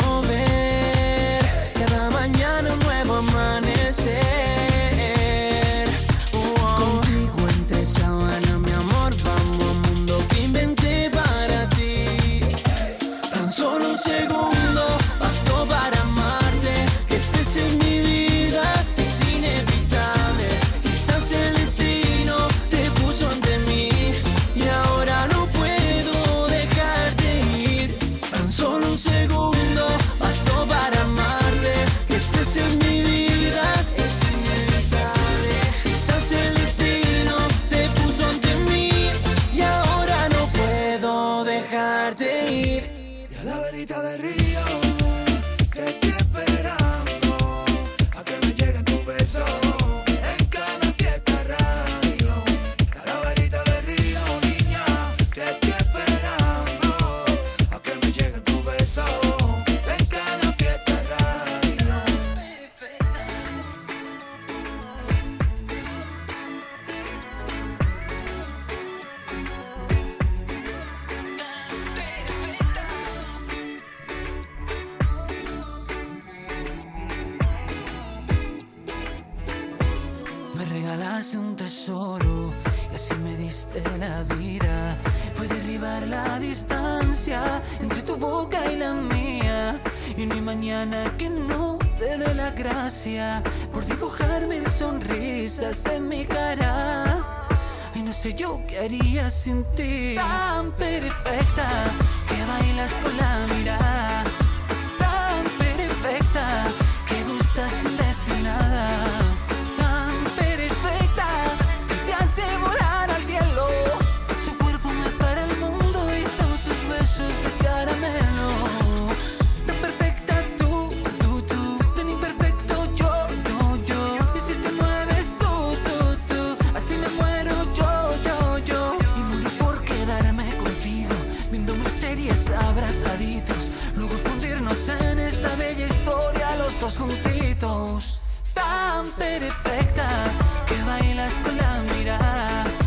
Luego 133.96 134.16
fundirnos 134.18 134.88
en 134.88 135.20
esta 135.20 135.54
bella 135.56 135.86
historia, 135.86 136.56
los 136.58 136.80
dos 136.80 136.98
juntitos. 136.98 138.22
Tan 138.54 139.12
perfecta 139.12 140.32
que 140.66 140.82
bailas 140.84 141.34
con 141.44 141.58
la 141.58 141.84
mirada. 141.94 142.79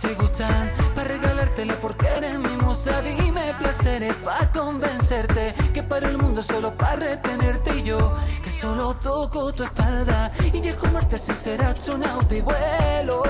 Te 0.00 0.14
gustan. 0.14 0.70
Para 0.94 1.08
regalártela 1.08 1.74
porque 1.80 2.06
eres 2.16 2.38
mi 2.38 2.56
musa 2.56 3.00
Dime 3.02 3.54
placeres 3.58 4.14
para 4.24 4.50
convencerte 4.50 5.54
Que 5.72 5.82
para 5.82 6.08
el 6.08 6.18
mundo 6.18 6.42
solo 6.42 6.74
para 6.74 6.96
retenerte. 6.96 7.76
Y 7.78 7.82
yo 7.84 8.16
que 8.42 8.50
solo 8.50 8.94
toco 8.94 9.52
tu 9.52 9.62
espalda 9.64 10.30
Y 10.52 10.60
dejo 10.60 10.86
Marte 10.88 11.18
sin 11.18 11.34
ser 11.34 11.62
astronauta 11.62 12.34
y 12.34 12.40
vuelo. 12.40 13.22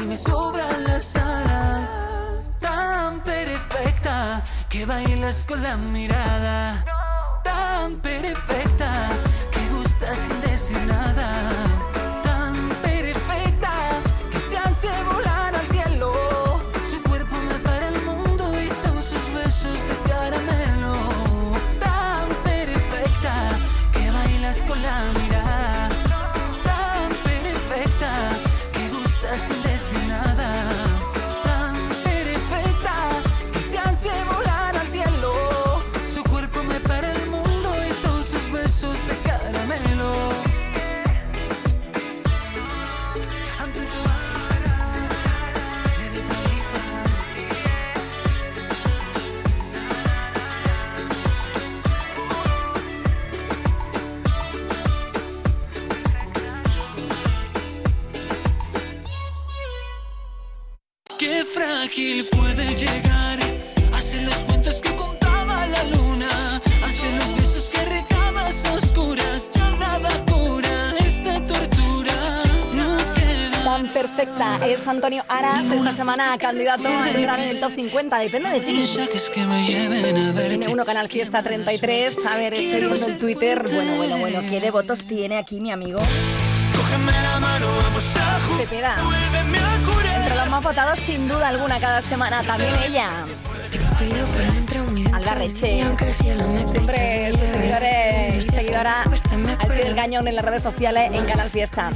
Y 0.00 0.04
me 0.04 0.16
sobran 0.16 0.84
las 0.84 1.16
alas 1.16 1.90
Tan 2.60 3.20
perfecta 3.20 4.42
que 4.68 4.86
bailas 4.86 5.44
con 5.44 5.62
la 5.62 5.76
mirada. 5.76 6.84
Tan 7.44 7.94
perfecta 8.00 8.73
frágil 61.84 62.24
puede 62.32 62.74
llegar 62.76 63.38
ser 64.00 64.22
los 64.22 64.36
cuentos 64.44 64.80
que 64.80 64.96
contaba 64.96 65.66
la 65.66 65.84
luna, 65.84 66.60
ser 66.88 67.12
los 67.14 67.34
besos 67.36 67.70
que 67.70 67.84
recabas 67.84 68.64
a 68.64 68.72
oscuras, 68.72 69.50
ya 69.54 69.70
nada 69.72 70.24
cura 70.24 70.94
esta 71.04 71.44
tortura. 71.44 72.42
No 72.74 72.96
queda 73.14 73.64
Tan 73.64 73.86
perfecta 73.88 74.66
es 74.66 74.86
Antonio 74.86 75.24
Aras 75.28 75.64
esta 75.64 75.92
semana 75.92 76.36
candidato 76.38 76.88
a 76.88 77.10
entrar 77.10 77.38
en 77.40 77.48
el 77.48 77.60
top 77.60 77.74
50. 77.74 78.18
Depende 78.18 78.48
de 78.50 78.60
ti. 78.60 78.84
Tiene 80.48 80.68
uno 80.68 80.84
Canal 80.84 81.08
Fiesta 81.08 81.42
33. 81.42 82.26
A 82.26 82.36
ver, 82.36 82.54
estoy 82.54 82.80
viendo 82.80 83.06
el 83.06 83.18
Twitter. 83.18 83.64
Bueno, 83.72 83.96
bueno, 83.96 84.18
bueno. 84.18 84.40
¿Qué 84.48 84.60
de 84.60 84.70
votos 84.70 85.04
tiene 85.04 85.36
aquí 85.36 85.60
mi 85.60 85.70
amigo? 85.70 85.98
Cógeme 86.76 87.12
la 87.12 87.40
mano, 87.40 87.66
vamos 87.82 88.04
a 88.16 88.40
jugar. 88.40 88.60
Cepeda. 88.60 88.96
Entre 90.16 90.36
los 90.36 90.50
más 90.50 90.62
votados, 90.62 90.98
sin 91.00 91.28
duda 91.28 91.48
alguna, 91.48 91.78
cada 91.78 92.02
semana. 92.02 92.42
También 92.42 92.74
ella. 92.86 93.10
Alba 95.12 95.34
Reche. 95.34 95.84
Siempre 96.12 96.12
sus 97.32 97.50
seguidores 97.50 98.36
y 98.36 98.50
seguidora 98.50 99.02
al 99.02 99.68
pie 99.68 99.84
del 99.84 99.94
cañón 99.94 100.28
en 100.28 100.36
las 100.36 100.44
redes 100.44 100.62
sociales 100.62 101.10
en 101.12 101.24
Canal 101.24 101.50
Fiesta. 101.50 101.90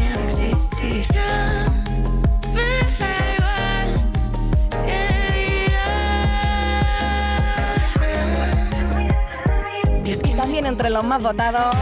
También 10.37 10.67
entre 10.67 10.89
los 10.89 11.03
más 11.05 11.21
votados, 11.21 11.77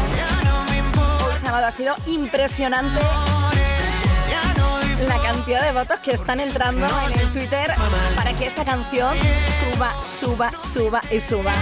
ha 1.55 1.71
sido 1.71 1.95
impresionante 2.07 3.01
la 5.07 5.19
cantidad 5.23 5.63
de 5.63 5.73
votos 5.73 6.01
que 6.01 6.13
están 6.13 6.41
entrando 6.41 6.87
en 6.87 7.21
el 7.21 7.33
Twitter 7.33 7.73
para 8.17 8.33
que 8.35 8.47
esta 8.47 8.65
canción 8.65 9.17
suba, 9.73 9.95
suba, 10.05 10.51
suba 10.61 11.01
y 11.11 11.21
suba. 11.21 11.53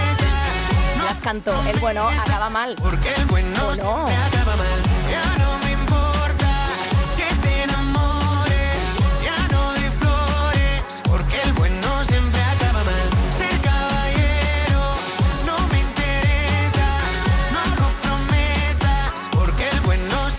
Las 1.05 1.19
canto, 1.19 1.53
el 1.67 1.79
bueno 1.79 2.09
acaba 2.09 2.49
mal. 2.49 2.75
Porque 2.81 3.13
el 3.15 3.25
bueno 3.25 3.67
¿O 3.67 3.75
no? 3.75 4.05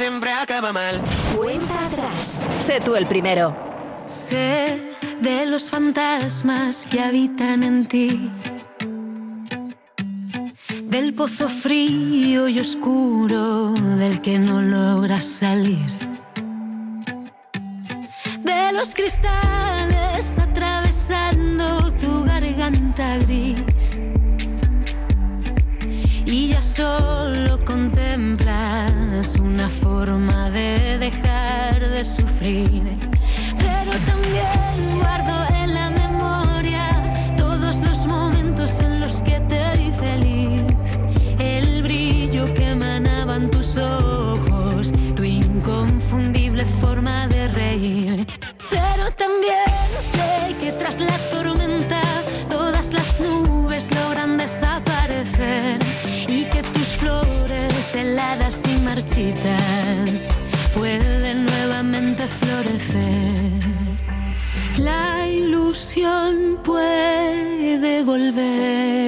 Siempre 0.09 0.31
acaba 0.31 0.73
mal. 0.73 1.03
Cuenta 1.37 1.87
atrás. 1.87 2.39
Sé 2.61 2.81
tú 2.81 2.95
el 2.95 3.07
primero. 3.07 3.57
Sé 4.07 4.81
de 5.21 5.47
los 5.47 5.69
fantasmas 5.69 6.87
que 6.87 7.01
habitan 7.01 7.65
en 7.65 7.89
ti. 7.89 8.31
Del 10.85 11.13
pozo 11.13 11.49
frío 11.49 12.47
y 12.47 12.61
oscuro 12.61 13.73
del 13.73 14.21
que 14.21 14.39
no 14.39 14.63
logras 14.63 15.25
salir. 15.25 15.91
De 18.45 18.73
los 18.73 18.95
cristales 18.95 20.39
atravesando 20.39 21.93
tu 21.95 22.23
garganta 22.23 23.19
gris. 23.19 24.01
Y 26.25 26.51
ya 26.51 26.63
solo 26.63 27.65
contemplas 27.65 28.96
una 29.41 29.71
forma 29.71 30.51
de 30.51 30.99
dejar 30.99 31.89
de 31.89 32.05
sufrir. 32.05 32.83
Pero 33.59 33.93
también 34.05 34.56
necesitas 59.17 60.29
puede 60.75 61.35
nuevamente 61.35 62.27
florecer. 62.27 63.37
La 64.79 65.27
ilusión 65.27 66.59
puede 66.63 68.03
volver. 68.03 69.06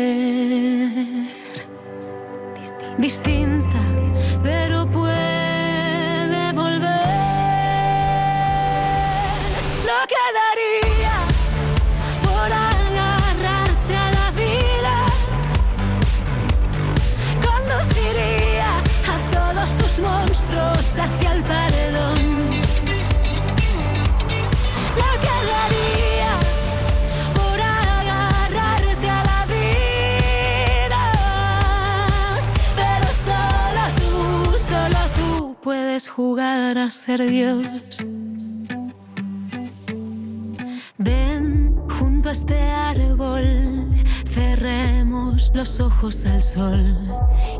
Puedes 36.49 36.59
jugar 36.59 36.79
a 36.79 36.91
ser 36.91 37.29
Dios. 37.29 37.99
Ven 40.99 41.77
junto 41.99 42.29
a 42.29 42.33
este 42.33 42.61
árbol, 42.61 43.89
cerremos 44.27 45.51
los 45.55 45.81
ojos 45.81 46.25
al 46.27 46.43
sol. 46.43 46.97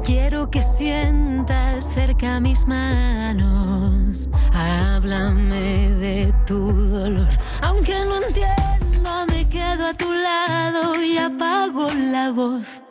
Quiero 0.05 0.51
que 0.51 0.63
sientas 0.63 1.93
cerca 1.95 2.41
mis 2.41 2.67
manos. 2.67 4.29
Háblame 4.53 5.91
de 6.01 6.35
tu 6.47 6.73
dolor. 6.73 7.29
Aunque 7.63 8.05
no 8.05 8.17
entienda, 8.23 9.27
me 9.33 9.49
quedo 9.49 9.87
a 9.87 9.95
tu 9.95 10.13
lado 10.13 11.03
y 11.03 11.19
apago 11.19 11.89
la 12.13 12.31
voz. 12.31 12.83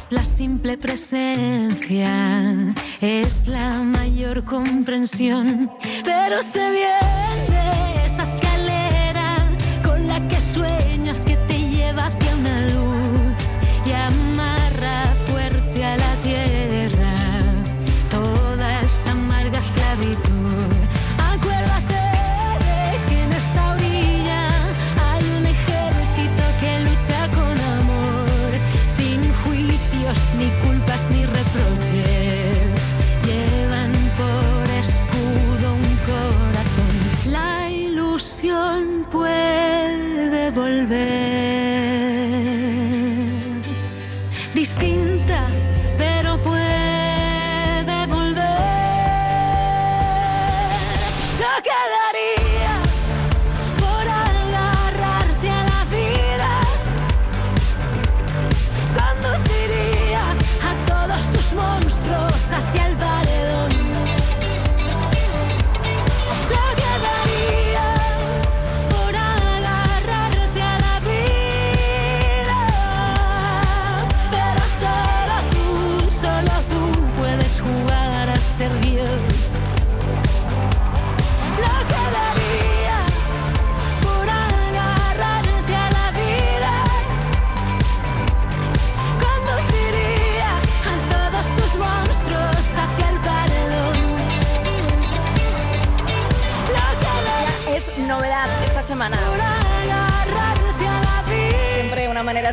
Veces 0.00 0.06
la 0.10 0.24
simple 0.24 0.78
presencia 0.78 2.74
es 3.00 3.46
la 3.46 3.80
mayor 3.82 4.44
comprensión, 4.44 5.70
pero 6.04 6.42
se 6.42 6.70
viene 6.70 7.09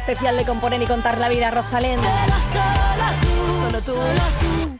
especial 0.07 0.37
de 0.37 0.45
componer 0.45 0.81
y 0.81 0.85
contar 0.85 1.17
la 1.17 1.27
vida, 1.27 1.51
Rosalén. 1.51 1.99
Solo 3.59 3.81
tú 3.81 3.93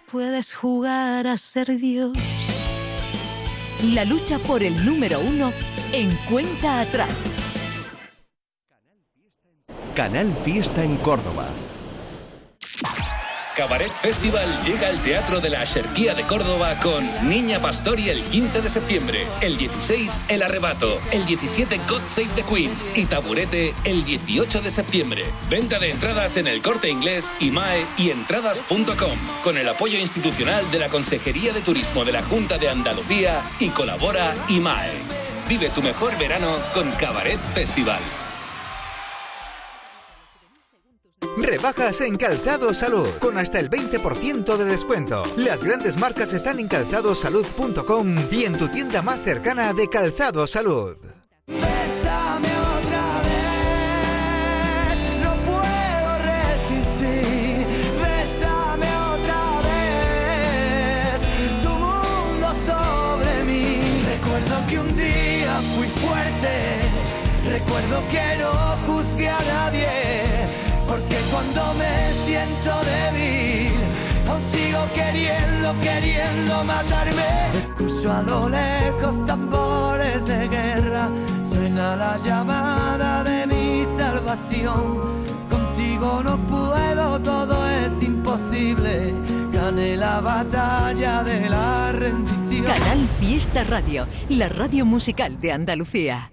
puedes 0.10 0.56
jugar 0.56 1.28
a 1.28 1.36
ser 1.36 1.78
Dios. 1.78 2.14
La 3.84 4.06
lucha 4.06 4.40
por 4.40 4.64
el 4.64 4.86
número 4.86 5.20
uno 5.20 5.52
en 5.92 6.16
cuenta 6.30 6.80
atrás. 6.80 7.10
Canal 9.96 10.32
Fiesta 10.46 10.82
en 10.82 10.96
Córdoba. 10.98 11.44
Cabaret 13.58 13.92
Festival 13.92 14.46
llega 14.64 14.88
al 14.88 15.02
Teatro 15.02 15.42
de 15.42 15.50
la 15.50 15.62
Axerquía 15.62 16.14
de 16.14 16.28
Córdoba 16.28 16.80
con 16.80 17.28
Niña 17.28 17.60
Pastori 17.60 18.08
el 18.08 18.24
15 18.26 18.62
de 18.62 18.70
septiembre, 18.70 19.28
el 19.42 19.58
16 19.58 20.20
El 20.28 20.44
Arrebato, 20.44 21.00
el 21.12 21.26
17 21.26 21.80
God 21.90 22.04
Save 22.06 22.30
the 22.36 22.44
Queen 22.44 22.72
y 22.94 23.06
Taburete 23.06 23.74
el 23.84 24.06
18 24.06 24.62
de 24.62 24.70
septiembre. 24.70 25.26
Venta 25.50 25.80
de 25.80 25.90
entradas 25.90 26.38
en 26.38 26.46
el 26.46 26.62
Corte 26.62 26.92
Inglés, 26.92 27.32
IMAE 27.40 27.88
y 27.98 28.12
entradas.com 28.12 29.18
con 29.44 29.58
el 29.58 29.68
apoyo 29.68 29.98
institucional 29.98 30.70
de 30.70 30.78
la 30.78 30.90
Consejería 30.90 31.52
de 31.52 31.62
Turismo 31.62 32.06
de 32.06 32.12
la 32.12 32.22
Junta 32.22 32.60
de 32.60 32.70
Andalucía 32.70 33.42
y 33.60 33.70
colabora 33.70 34.36
IMAE. 34.50 34.92
Vive 35.50 35.72
tu 35.72 35.82
mejor 35.82 36.16
verano 36.20 36.60
con 36.76 36.92
Cabaret 36.92 37.40
Festival. 37.56 38.27
Rebajas 41.22 42.02
en 42.02 42.16
Calzado 42.16 42.74
Salud, 42.74 43.08
con 43.20 43.38
hasta 43.38 43.60
el 43.60 43.70
20% 43.70 44.58
de 44.58 44.66
descuento. 44.66 45.24
Las 45.36 45.64
grandes 45.64 45.98
marcas 45.98 46.34
están 46.34 46.60
en 46.60 46.68
calzadosalud.com 46.68 48.28
y 48.32 48.44
en 48.46 48.58
tu 48.58 48.68
tienda 48.68 49.02
más 49.02 49.22
cercana 49.24 49.74
de 49.74 49.88
Calzado 49.90 50.46
Salud. 50.46 50.96
Bésame 51.48 52.50
otra 52.50 53.22
vez, 53.24 55.00
no 55.24 55.36
puedo 55.46 56.18
resistir. 56.20 57.66
Bésame 58.02 58.88
otra 58.96 59.62
vez, 59.64 61.22
tu 61.62 61.70
mundo 61.70 62.54
sobre 62.54 63.44
mí. 63.44 63.80
Recuerdo 64.06 64.68
que 64.70 64.80
un 64.80 64.96
día 64.96 65.62
fui 65.76 65.88
fuerte, 65.88 66.82
recuerdo 67.50 68.04
que 68.10 68.38
no 68.38 68.52
juzgué 68.86 69.30
a 69.30 69.40
nadie, 69.40 69.88
siento 72.28 72.72
débil, 72.92 73.72
aún 74.28 74.42
sigo 74.52 74.82
queriendo, 74.94 75.68
queriendo 75.82 76.64
matarme. 76.66 77.30
Escucho 77.58 78.12
a 78.12 78.22
lo 78.22 78.50
lejos 78.50 79.26
tambores 79.26 80.26
de 80.26 80.48
guerra, 80.50 81.10
suena 81.50 81.96
la 81.96 82.18
llamada 82.18 83.24
de 83.24 83.48
mi 83.48 83.86
salvación. 83.98 85.24
Contigo 85.50 86.22
no 86.24 86.38
puedo, 86.54 87.20
todo 87.22 87.56
es 87.70 88.04
imposible. 88.04 89.14
Gané 89.54 89.96
la 89.96 90.20
batalla 90.20 91.24
de 91.24 91.50
la 91.50 91.92
rendición. 91.94 92.66
Canal 92.66 93.08
Fiesta 93.20 93.64
Radio, 93.64 94.06
la 94.30 94.50
radio 94.50 94.86
musical 94.86 95.40
de 95.40 95.54
Andalucía. 95.54 96.32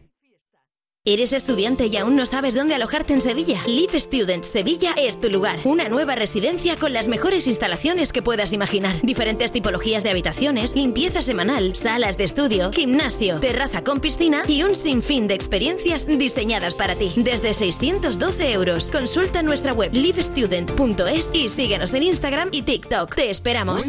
¿Eres 1.06 1.34
estudiante 1.34 1.88
y 1.88 1.98
aún 1.98 2.16
no 2.16 2.24
sabes 2.24 2.54
dónde 2.54 2.74
alojarte 2.74 3.12
en 3.12 3.20
Sevilla? 3.20 3.60
Live 3.66 4.00
Students 4.00 4.48
Sevilla 4.48 4.94
es 4.96 5.20
tu 5.20 5.28
lugar. 5.28 5.58
Una 5.64 5.90
nueva 5.90 6.14
residencia 6.14 6.76
con 6.76 6.94
las 6.94 7.08
mejores 7.08 7.46
instalaciones 7.46 8.10
que 8.10 8.22
puedas 8.22 8.54
imaginar. 8.54 9.02
Diferentes 9.02 9.52
tipologías 9.52 10.02
de 10.02 10.08
habitaciones, 10.08 10.74
limpieza 10.74 11.20
semanal, 11.20 11.76
salas 11.76 12.16
de 12.16 12.24
estudio, 12.24 12.72
gimnasio, 12.72 13.38
terraza 13.38 13.84
con 13.84 14.00
piscina 14.00 14.44
y 14.48 14.62
un 14.62 14.74
sinfín 14.74 15.28
de 15.28 15.34
experiencias 15.34 16.06
diseñadas 16.06 16.74
para 16.74 16.94
ti. 16.94 17.12
Desde 17.16 17.52
612 17.52 18.52
euros. 18.52 18.88
Consulta 18.88 19.42
nuestra 19.42 19.74
web 19.74 19.92
livestudent.es 19.92 21.30
y 21.34 21.50
síguenos 21.50 21.92
en 21.92 22.04
Instagram 22.04 22.48
y 22.50 22.62
TikTok. 22.62 23.14
Te 23.14 23.28
esperamos. 23.28 23.84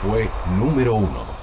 Fue 0.00 0.28
número 0.60 0.94
uno. 0.94 1.33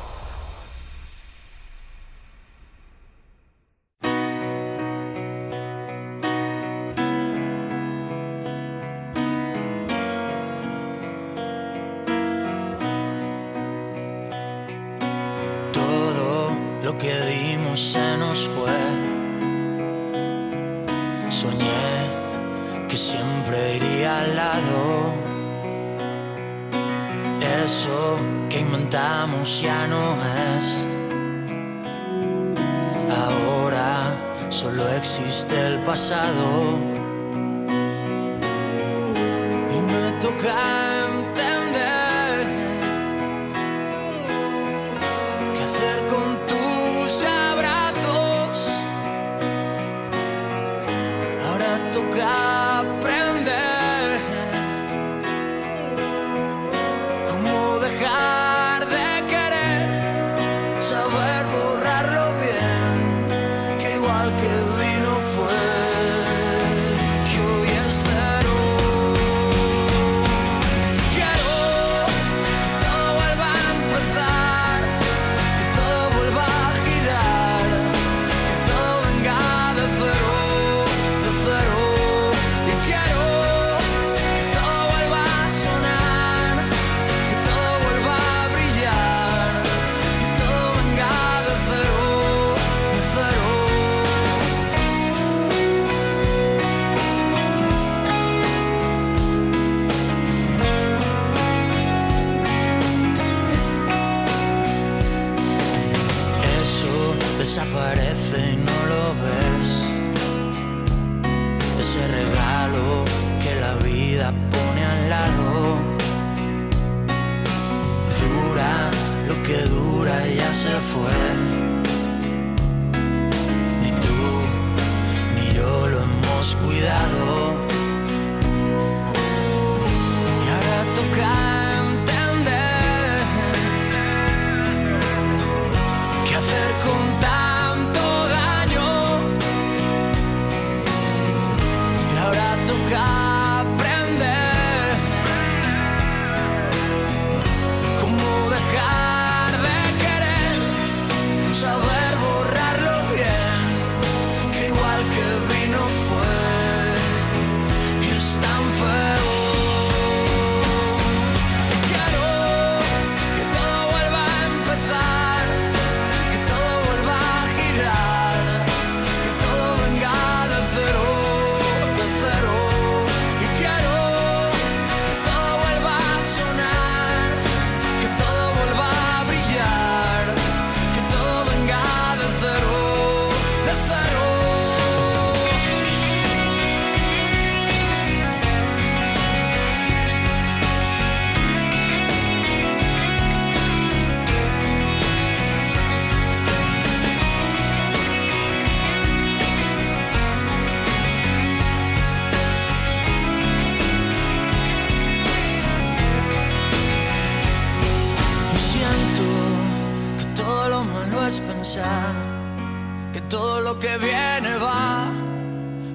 Que 213.13 213.21
todo 213.21 213.61
lo 213.61 213.79
que 213.79 213.97
viene 213.97 214.55
va, 214.57 215.09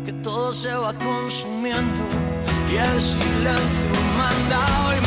que 0.04 0.12
todo 0.22 0.52
se 0.52 0.72
va 0.74 0.92
consumiendo 0.92 2.02
y 2.70 2.76
el 2.76 3.00
silencio 3.00 3.90
manda 4.18 4.58
hoy 4.86 5.05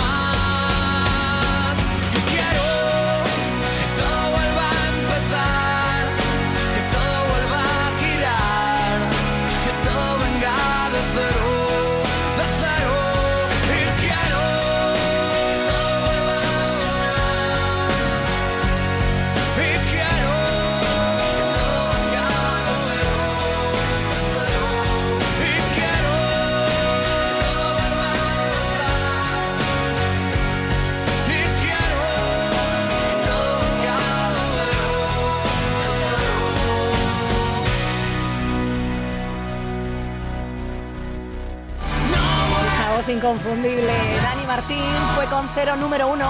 inconfundible. 43.12 43.93
Dani 44.22 44.45
Martín 44.45 44.84
fue 45.16 45.26
con 45.26 45.47
cero 45.53 45.76
número 45.76 46.07
uno 46.07 46.30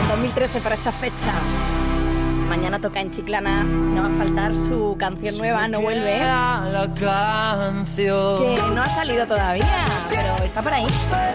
en 0.00 0.08
2013 0.08 0.60
para 0.60 0.74
esta 0.74 0.92
fecha. 0.92 1.32
Mañana 2.48 2.80
toca 2.80 3.00
en 3.00 3.10
Chiclana. 3.10 3.64
No 3.64 4.02
va 4.02 4.08
a 4.08 4.18
faltar 4.18 4.54
su 4.54 4.96
canción 4.98 5.36
nueva, 5.36 5.68
No 5.68 5.80
Vuelve. 5.80 6.18
La 6.20 6.88
canción. 6.98 8.56
Que 8.56 8.62
no 8.74 8.82
ha 8.82 8.88
salido 8.88 9.26
todavía, 9.26 9.84
pero 10.08 10.44
está 10.44 10.62
por 10.62 10.72
ahí. 10.72 10.86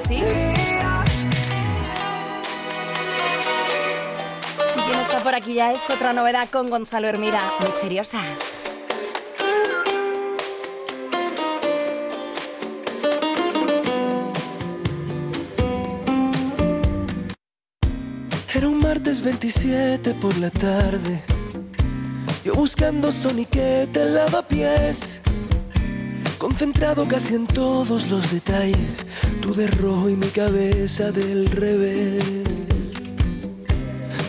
¿Sí? 0.08 0.16
Y 4.76 4.82
quien 4.82 5.00
está 5.00 5.20
por 5.20 5.36
aquí 5.36 5.54
ya 5.54 5.72
es 5.72 5.88
otra 5.90 6.14
novedad 6.14 6.50
con 6.50 6.70
Gonzalo 6.70 7.08
Hermira, 7.08 7.42
misteriosa. 7.62 8.22
Un 19.24 19.32
martes 19.32 19.64
27 19.64 20.14
por 20.16 20.38
la 20.38 20.50
tarde. 20.50 21.22
Yo 22.44 22.54
buscando 22.56 23.12
soniquete 23.12 24.06
lavapiés. 24.06 25.22
Concentrado 26.38 27.08
casi 27.08 27.36
en 27.36 27.48
todos 27.48 28.10
los 28.10 28.32
detalles. 28.32 29.06
Tú 29.42 29.54
de 29.54 29.68
rojo 29.68 30.10
y 30.10 30.16
mi 30.16 30.28
cabeza 30.28 31.12
del 31.12 31.48
revés. 31.48 32.24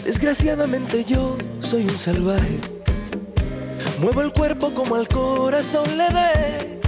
Desgraciadamente 0.04 1.04
yo 1.04 1.38
soy 1.60 1.82
un 1.82 1.98
salvaje. 1.98 2.60
Muevo 4.00 4.22
el 4.22 4.32
cuerpo 4.32 4.72
como 4.74 4.94
al 4.94 5.08
corazón 5.08 5.86
le 5.96 6.04
dé. 6.04 6.80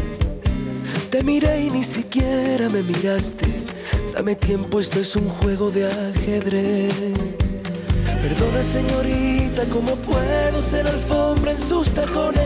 Te 1.11 1.23
miré 1.23 1.63
y 1.63 1.71
ni 1.71 1.83
siquiera 1.83 2.69
me 2.69 2.83
miraste. 2.83 3.47
Dame 4.15 4.35
tiempo, 4.35 4.81
esto 4.81 5.01
es 5.01 5.17
un 5.17 5.29
juego 5.29 5.71
de 5.71 5.87
ajedrez. 5.87 7.46
Perdona 8.23 8.63
señorita, 8.63 9.65
¿cómo 9.71 9.97
puedo 9.97 10.63
ser 10.63 10.87
alfombra 10.87 11.53
en 11.53 11.61
sus 11.61 11.95
tacones? 11.95 12.43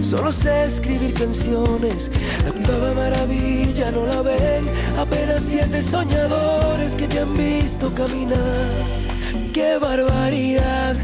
Solo 0.00 0.32
sé 0.32 0.64
escribir 0.64 1.12
canciones, 1.14 2.10
la 2.44 2.50
octava 2.50 2.94
maravilla 2.94 3.90
no 3.90 4.06
la 4.06 4.22
ven, 4.22 4.64
apenas 4.96 5.42
siete 5.42 5.82
soñadores 5.82 6.94
que 6.94 7.08
te 7.08 7.20
han 7.20 7.36
visto 7.36 7.92
caminar. 7.94 8.68
¡Qué 9.52 9.76
barbaridad! 9.78 10.96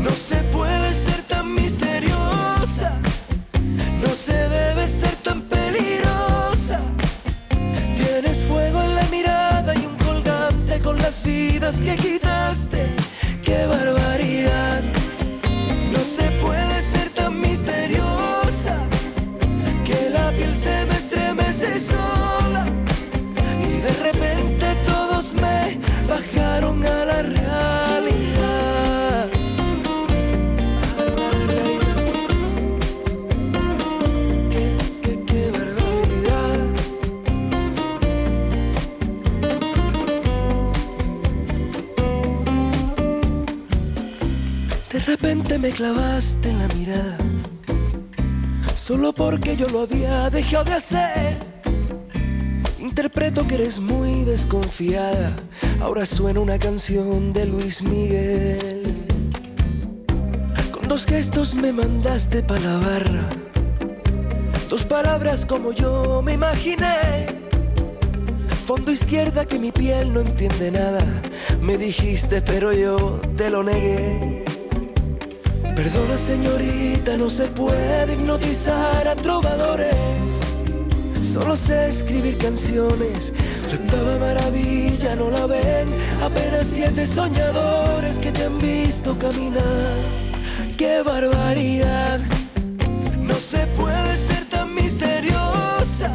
No 0.00 0.10
se 0.10 0.36
puede 0.44 0.92
ser 0.92 1.22
tan 1.24 1.54
misteriosa, 1.54 2.98
no 4.02 4.08
se 4.14 4.32
debe 4.32 4.88
ser 4.88 5.14
tan 5.16 5.42
peligrosa. 5.42 6.80
Tienes 7.96 8.44
fuego 8.44 8.82
en 8.82 8.94
la 8.94 9.04
mirada 9.04 9.74
y 9.74 9.86
un 9.86 9.96
colgante 9.96 10.80
con 10.80 10.96
las 10.98 11.22
vidas 11.22 11.82
que 11.82 11.96
¡Qué 12.50 13.64
barbaridad! 13.64 14.82
No 15.92 16.00
se 16.00 16.32
puede 16.42 16.80
ser 16.80 17.10
tan 17.10 17.40
misteriosa 17.40 18.76
que 19.84 20.10
la 20.10 20.32
piel 20.32 20.52
se 20.52 20.84
me 20.86 20.94
estremece 20.94 21.78
sola 21.78 22.66
y 23.56 23.80
de 23.80 23.92
repente 24.02 24.66
todos 24.84 25.32
me 25.34 25.78
bajaron 26.08 26.84
a 26.84 27.04
la 27.04 27.22
realidad. 27.22 28.09
Repente 45.50 45.68
me 45.68 45.74
clavaste 45.74 46.50
en 46.50 46.58
la 46.58 46.68
mirada, 46.74 47.18
solo 48.76 49.12
porque 49.12 49.56
yo 49.56 49.68
lo 49.68 49.80
había 49.80 50.30
dejado 50.30 50.64
de 50.64 50.74
hacer. 50.74 51.38
Interpreto 52.78 53.46
que 53.48 53.56
eres 53.56 53.80
muy 53.80 54.22
desconfiada, 54.24 55.34
ahora 55.80 56.06
suena 56.06 56.38
una 56.38 56.56
canción 56.58 57.32
de 57.32 57.46
Luis 57.46 57.82
Miguel. 57.82 58.82
Con 60.70 60.86
dos 60.86 61.04
gestos 61.04 61.54
me 61.54 61.72
mandaste 61.72 62.44
pa' 62.44 62.60
la 62.60 62.76
barra, 62.78 63.28
dos 64.68 64.84
palabras 64.84 65.44
como 65.44 65.72
yo 65.72 66.22
me 66.22 66.34
imaginé. 66.34 67.26
Fondo 68.66 68.92
izquierda 68.92 69.44
que 69.44 69.58
mi 69.58 69.72
piel 69.72 70.12
no 70.12 70.20
entiende 70.20 70.70
nada, 70.70 71.04
me 71.60 71.76
dijiste 71.76 72.40
pero 72.40 72.72
yo 72.72 73.20
te 73.36 73.50
lo 73.50 73.64
negué. 73.64 74.49
Perdona 75.82 76.18
señorita, 76.18 77.16
no 77.16 77.30
se 77.30 77.46
puede 77.46 78.12
hipnotizar 78.12 79.08
a 79.08 79.16
trovadores. 79.16 80.38
Solo 81.22 81.56
sé 81.56 81.88
escribir 81.88 82.36
canciones, 82.36 83.32
la 83.66 83.76
octava 83.76 84.18
maravilla 84.18 85.16
no 85.16 85.30
la 85.30 85.46
ven. 85.46 85.88
Apenas 86.22 86.66
siete 86.66 87.06
soñadores 87.06 88.18
que 88.18 88.30
te 88.30 88.44
han 88.44 88.58
visto 88.58 89.18
caminar. 89.18 89.96
¡Qué 90.76 91.00
barbaridad! 91.00 92.20
No 93.18 93.36
se 93.36 93.66
puede 93.68 94.14
ser 94.16 94.44
tan 94.50 94.74
misteriosa, 94.74 96.10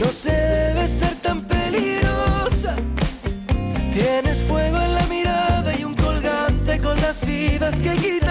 no 0.00 0.06
se 0.06 0.32
debe 0.32 0.86
ser 0.86 1.14
tan 1.20 1.46
peligrosa. 1.46 2.74
Tienes 3.92 4.42
fuego 4.44 4.80
en 4.80 4.94
la 4.94 5.06
mirada 5.08 5.78
y 5.78 5.84
un 5.84 5.94
colgante 5.94 6.80
con 6.80 6.96
las 7.02 7.22
vidas 7.22 7.82
que 7.82 7.92
quitaste. 7.96 8.25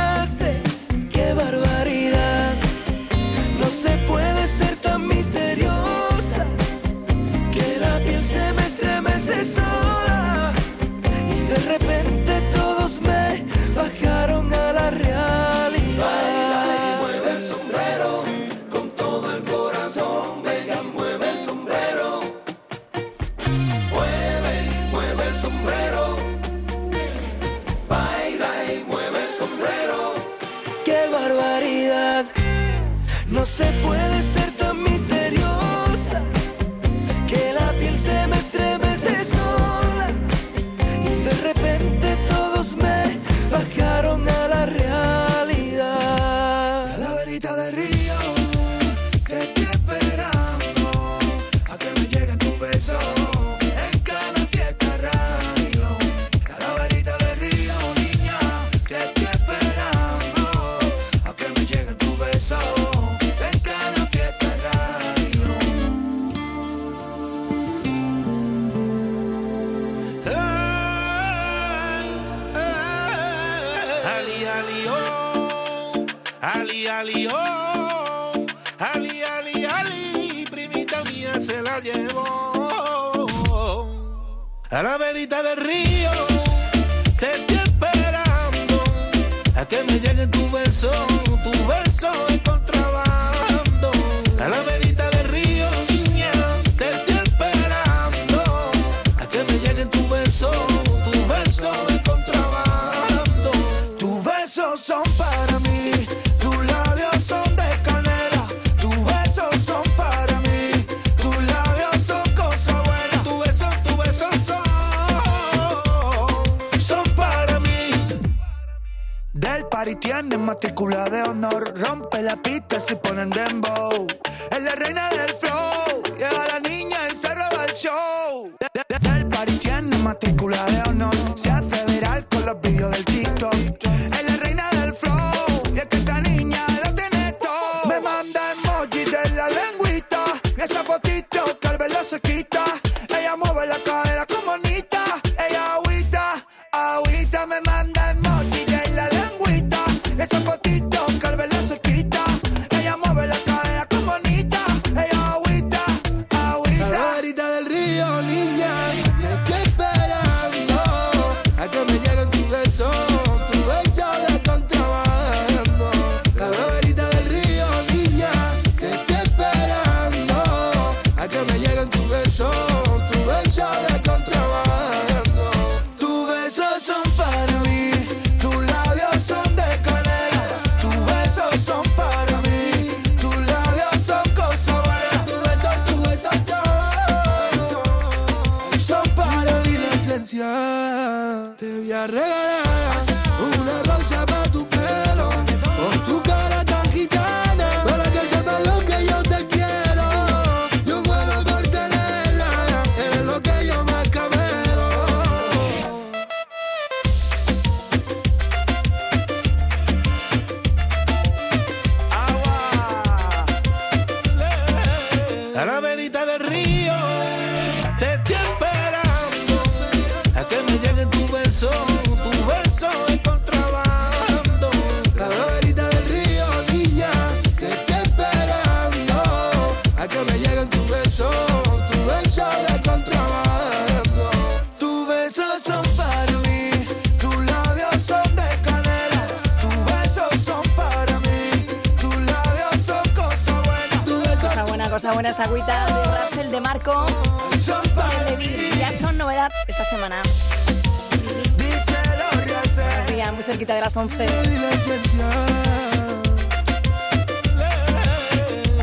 De 253.75 253.81
las 253.81 253.97
11. 253.97 254.25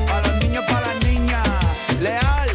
Para 0.06 0.28
los 0.28 0.42
niños, 0.42 0.64
para 0.66 0.86
las 0.86 1.04
niñas, 1.04 1.48
leal, 2.00 2.48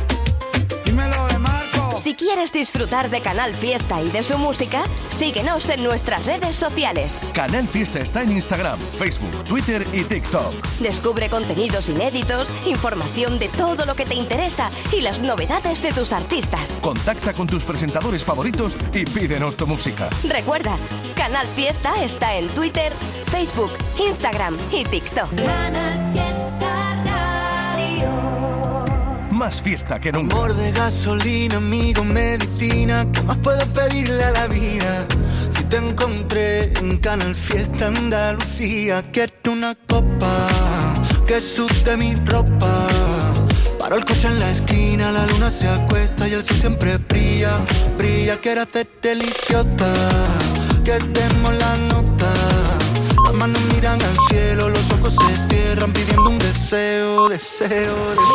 dímelo 0.85 1.27
de 1.27 1.39
Marco. 1.39 1.97
Si 1.97 2.13
quieres 2.13 2.51
disfrutar 2.51 3.09
de 3.09 3.21
Canal 3.21 3.55
Fiesta 3.55 4.01
y 4.03 4.11
de 4.11 4.23
su 4.23 4.37
música, 4.37 4.83
síguenos 5.17 5.67
en 5.69 5.83
nuestras 5.83 6.23
redes 6.25 6.55
sociales. 6.55 7.15
Canal 7.33 7.67
Fiesta 7.67 7.99
está 7.99 8.21
en 8.21 8.33
Instagram, 8.33 8.79
Facebook, 8.79 9.43
Twitter 9.45 9.85
y 9.91 10.03
TikTok. 10.03 10.53
Descubre 10.79 11.29
contenidos 11.29 11.89
inéditos, 11.89 12.47
información 12.67 13.39
de 13.39 13.49
todo 13.49 13.85
lo 13.85 13.95
que 13.95 14.05
te 14.05 14.13
interesa 14.13 14.69
y 14.95 15.01
las 15.01 15.23
novedades 15.23 15.81
de 15.81 15.91
tus 15.91 16.13
artistas. 16.13 16.71
Contacta 16.81 17.33
con 17.33 17.47
tus 17.47 17.65
presentadores 17.65 18.23
favoritos 18.23 18.75
y 18.93 19.05
pídenos 19.05 19.57
tu 19.57 19.65
música. 19.65 20.07
Recuerda, 20.23 20.77
Canal 21.17 21.47
Fiesta 21.47 22.03
está 22.03 22.37
en 22.37 22.47
Twitter, 22.49 22.93
Facebook, 23.31 23.71
Instagram 23.97 24.55
y 24.71 24.83
TikTok. 24.83 25.29
Más 29.31 29.61
fiesta 29.61 29.99
que 29.99 30.11
nunca. 30.11 30.35
Amor 30.35 30.53
de 30.53 30.71
gasolina, 30.71 31.57
amigo, 31.57 32.03
medicina. 32.03 33.05
¿Qué 33.11 33.21
más 33.23 33.37
puedo 33.37 33.65
pedirle 33.73 34.23
a 34.23 34.31
la 34.31 34.47
vida? 34.47 35.07
Si 35.49 35.63
te 35.63 35.77
encontré 35.77 36.73
en 36.73 36.97
Canal 36.97 37.33
Fiesta 37.33 37.87
Andalucía, 37.87 39.03
quiero 39.11 39.51
una 39.51 39.75
copa 39.87 40.47
que 41.27 41.41
suste 41.41 41.97
mi 41.97 42.13
ropa. 42.13 42.87
Paro 43.79 43.97
el 43.97 44.05
coche 44.05 44.27
en 44.27 44.39
la 44.39 44.51
esquina, 44.51 45.11
la 45.11 45.25
luna 45.25 45.49
se 45.49 45.67
acuesta 45.67 46.27
y 46.27 46.33
el 46.33 46.43
sol 46.43 46.57
siempre 46.57 46.97
brilla, 46.97 47.57
brilla. 47.97 48.37
Quiero 48.37 48.61
hacerte 48.61 49.13
el 49.13 49.23
idiota, 49.23 49.93
que 50.87 50.99
demos 51.19 51.53
la 51.53 51.75
nota. 51.91 52.33
Las 53.25 53.33
manos 53.33 53.61
miran 53.73 53.99
al 54.01 54.17
cielo, 54.29 54.69
los 54.69 54.89
ojos 54.91 55.13
se 55.15 55.33
cierran 55.49 55.91
pidiendo 55.91 56.29
un 56.29 56.39
deseo, 56.39 57.27
deseo, 57.27 57.69
deseo. 58.11 58.27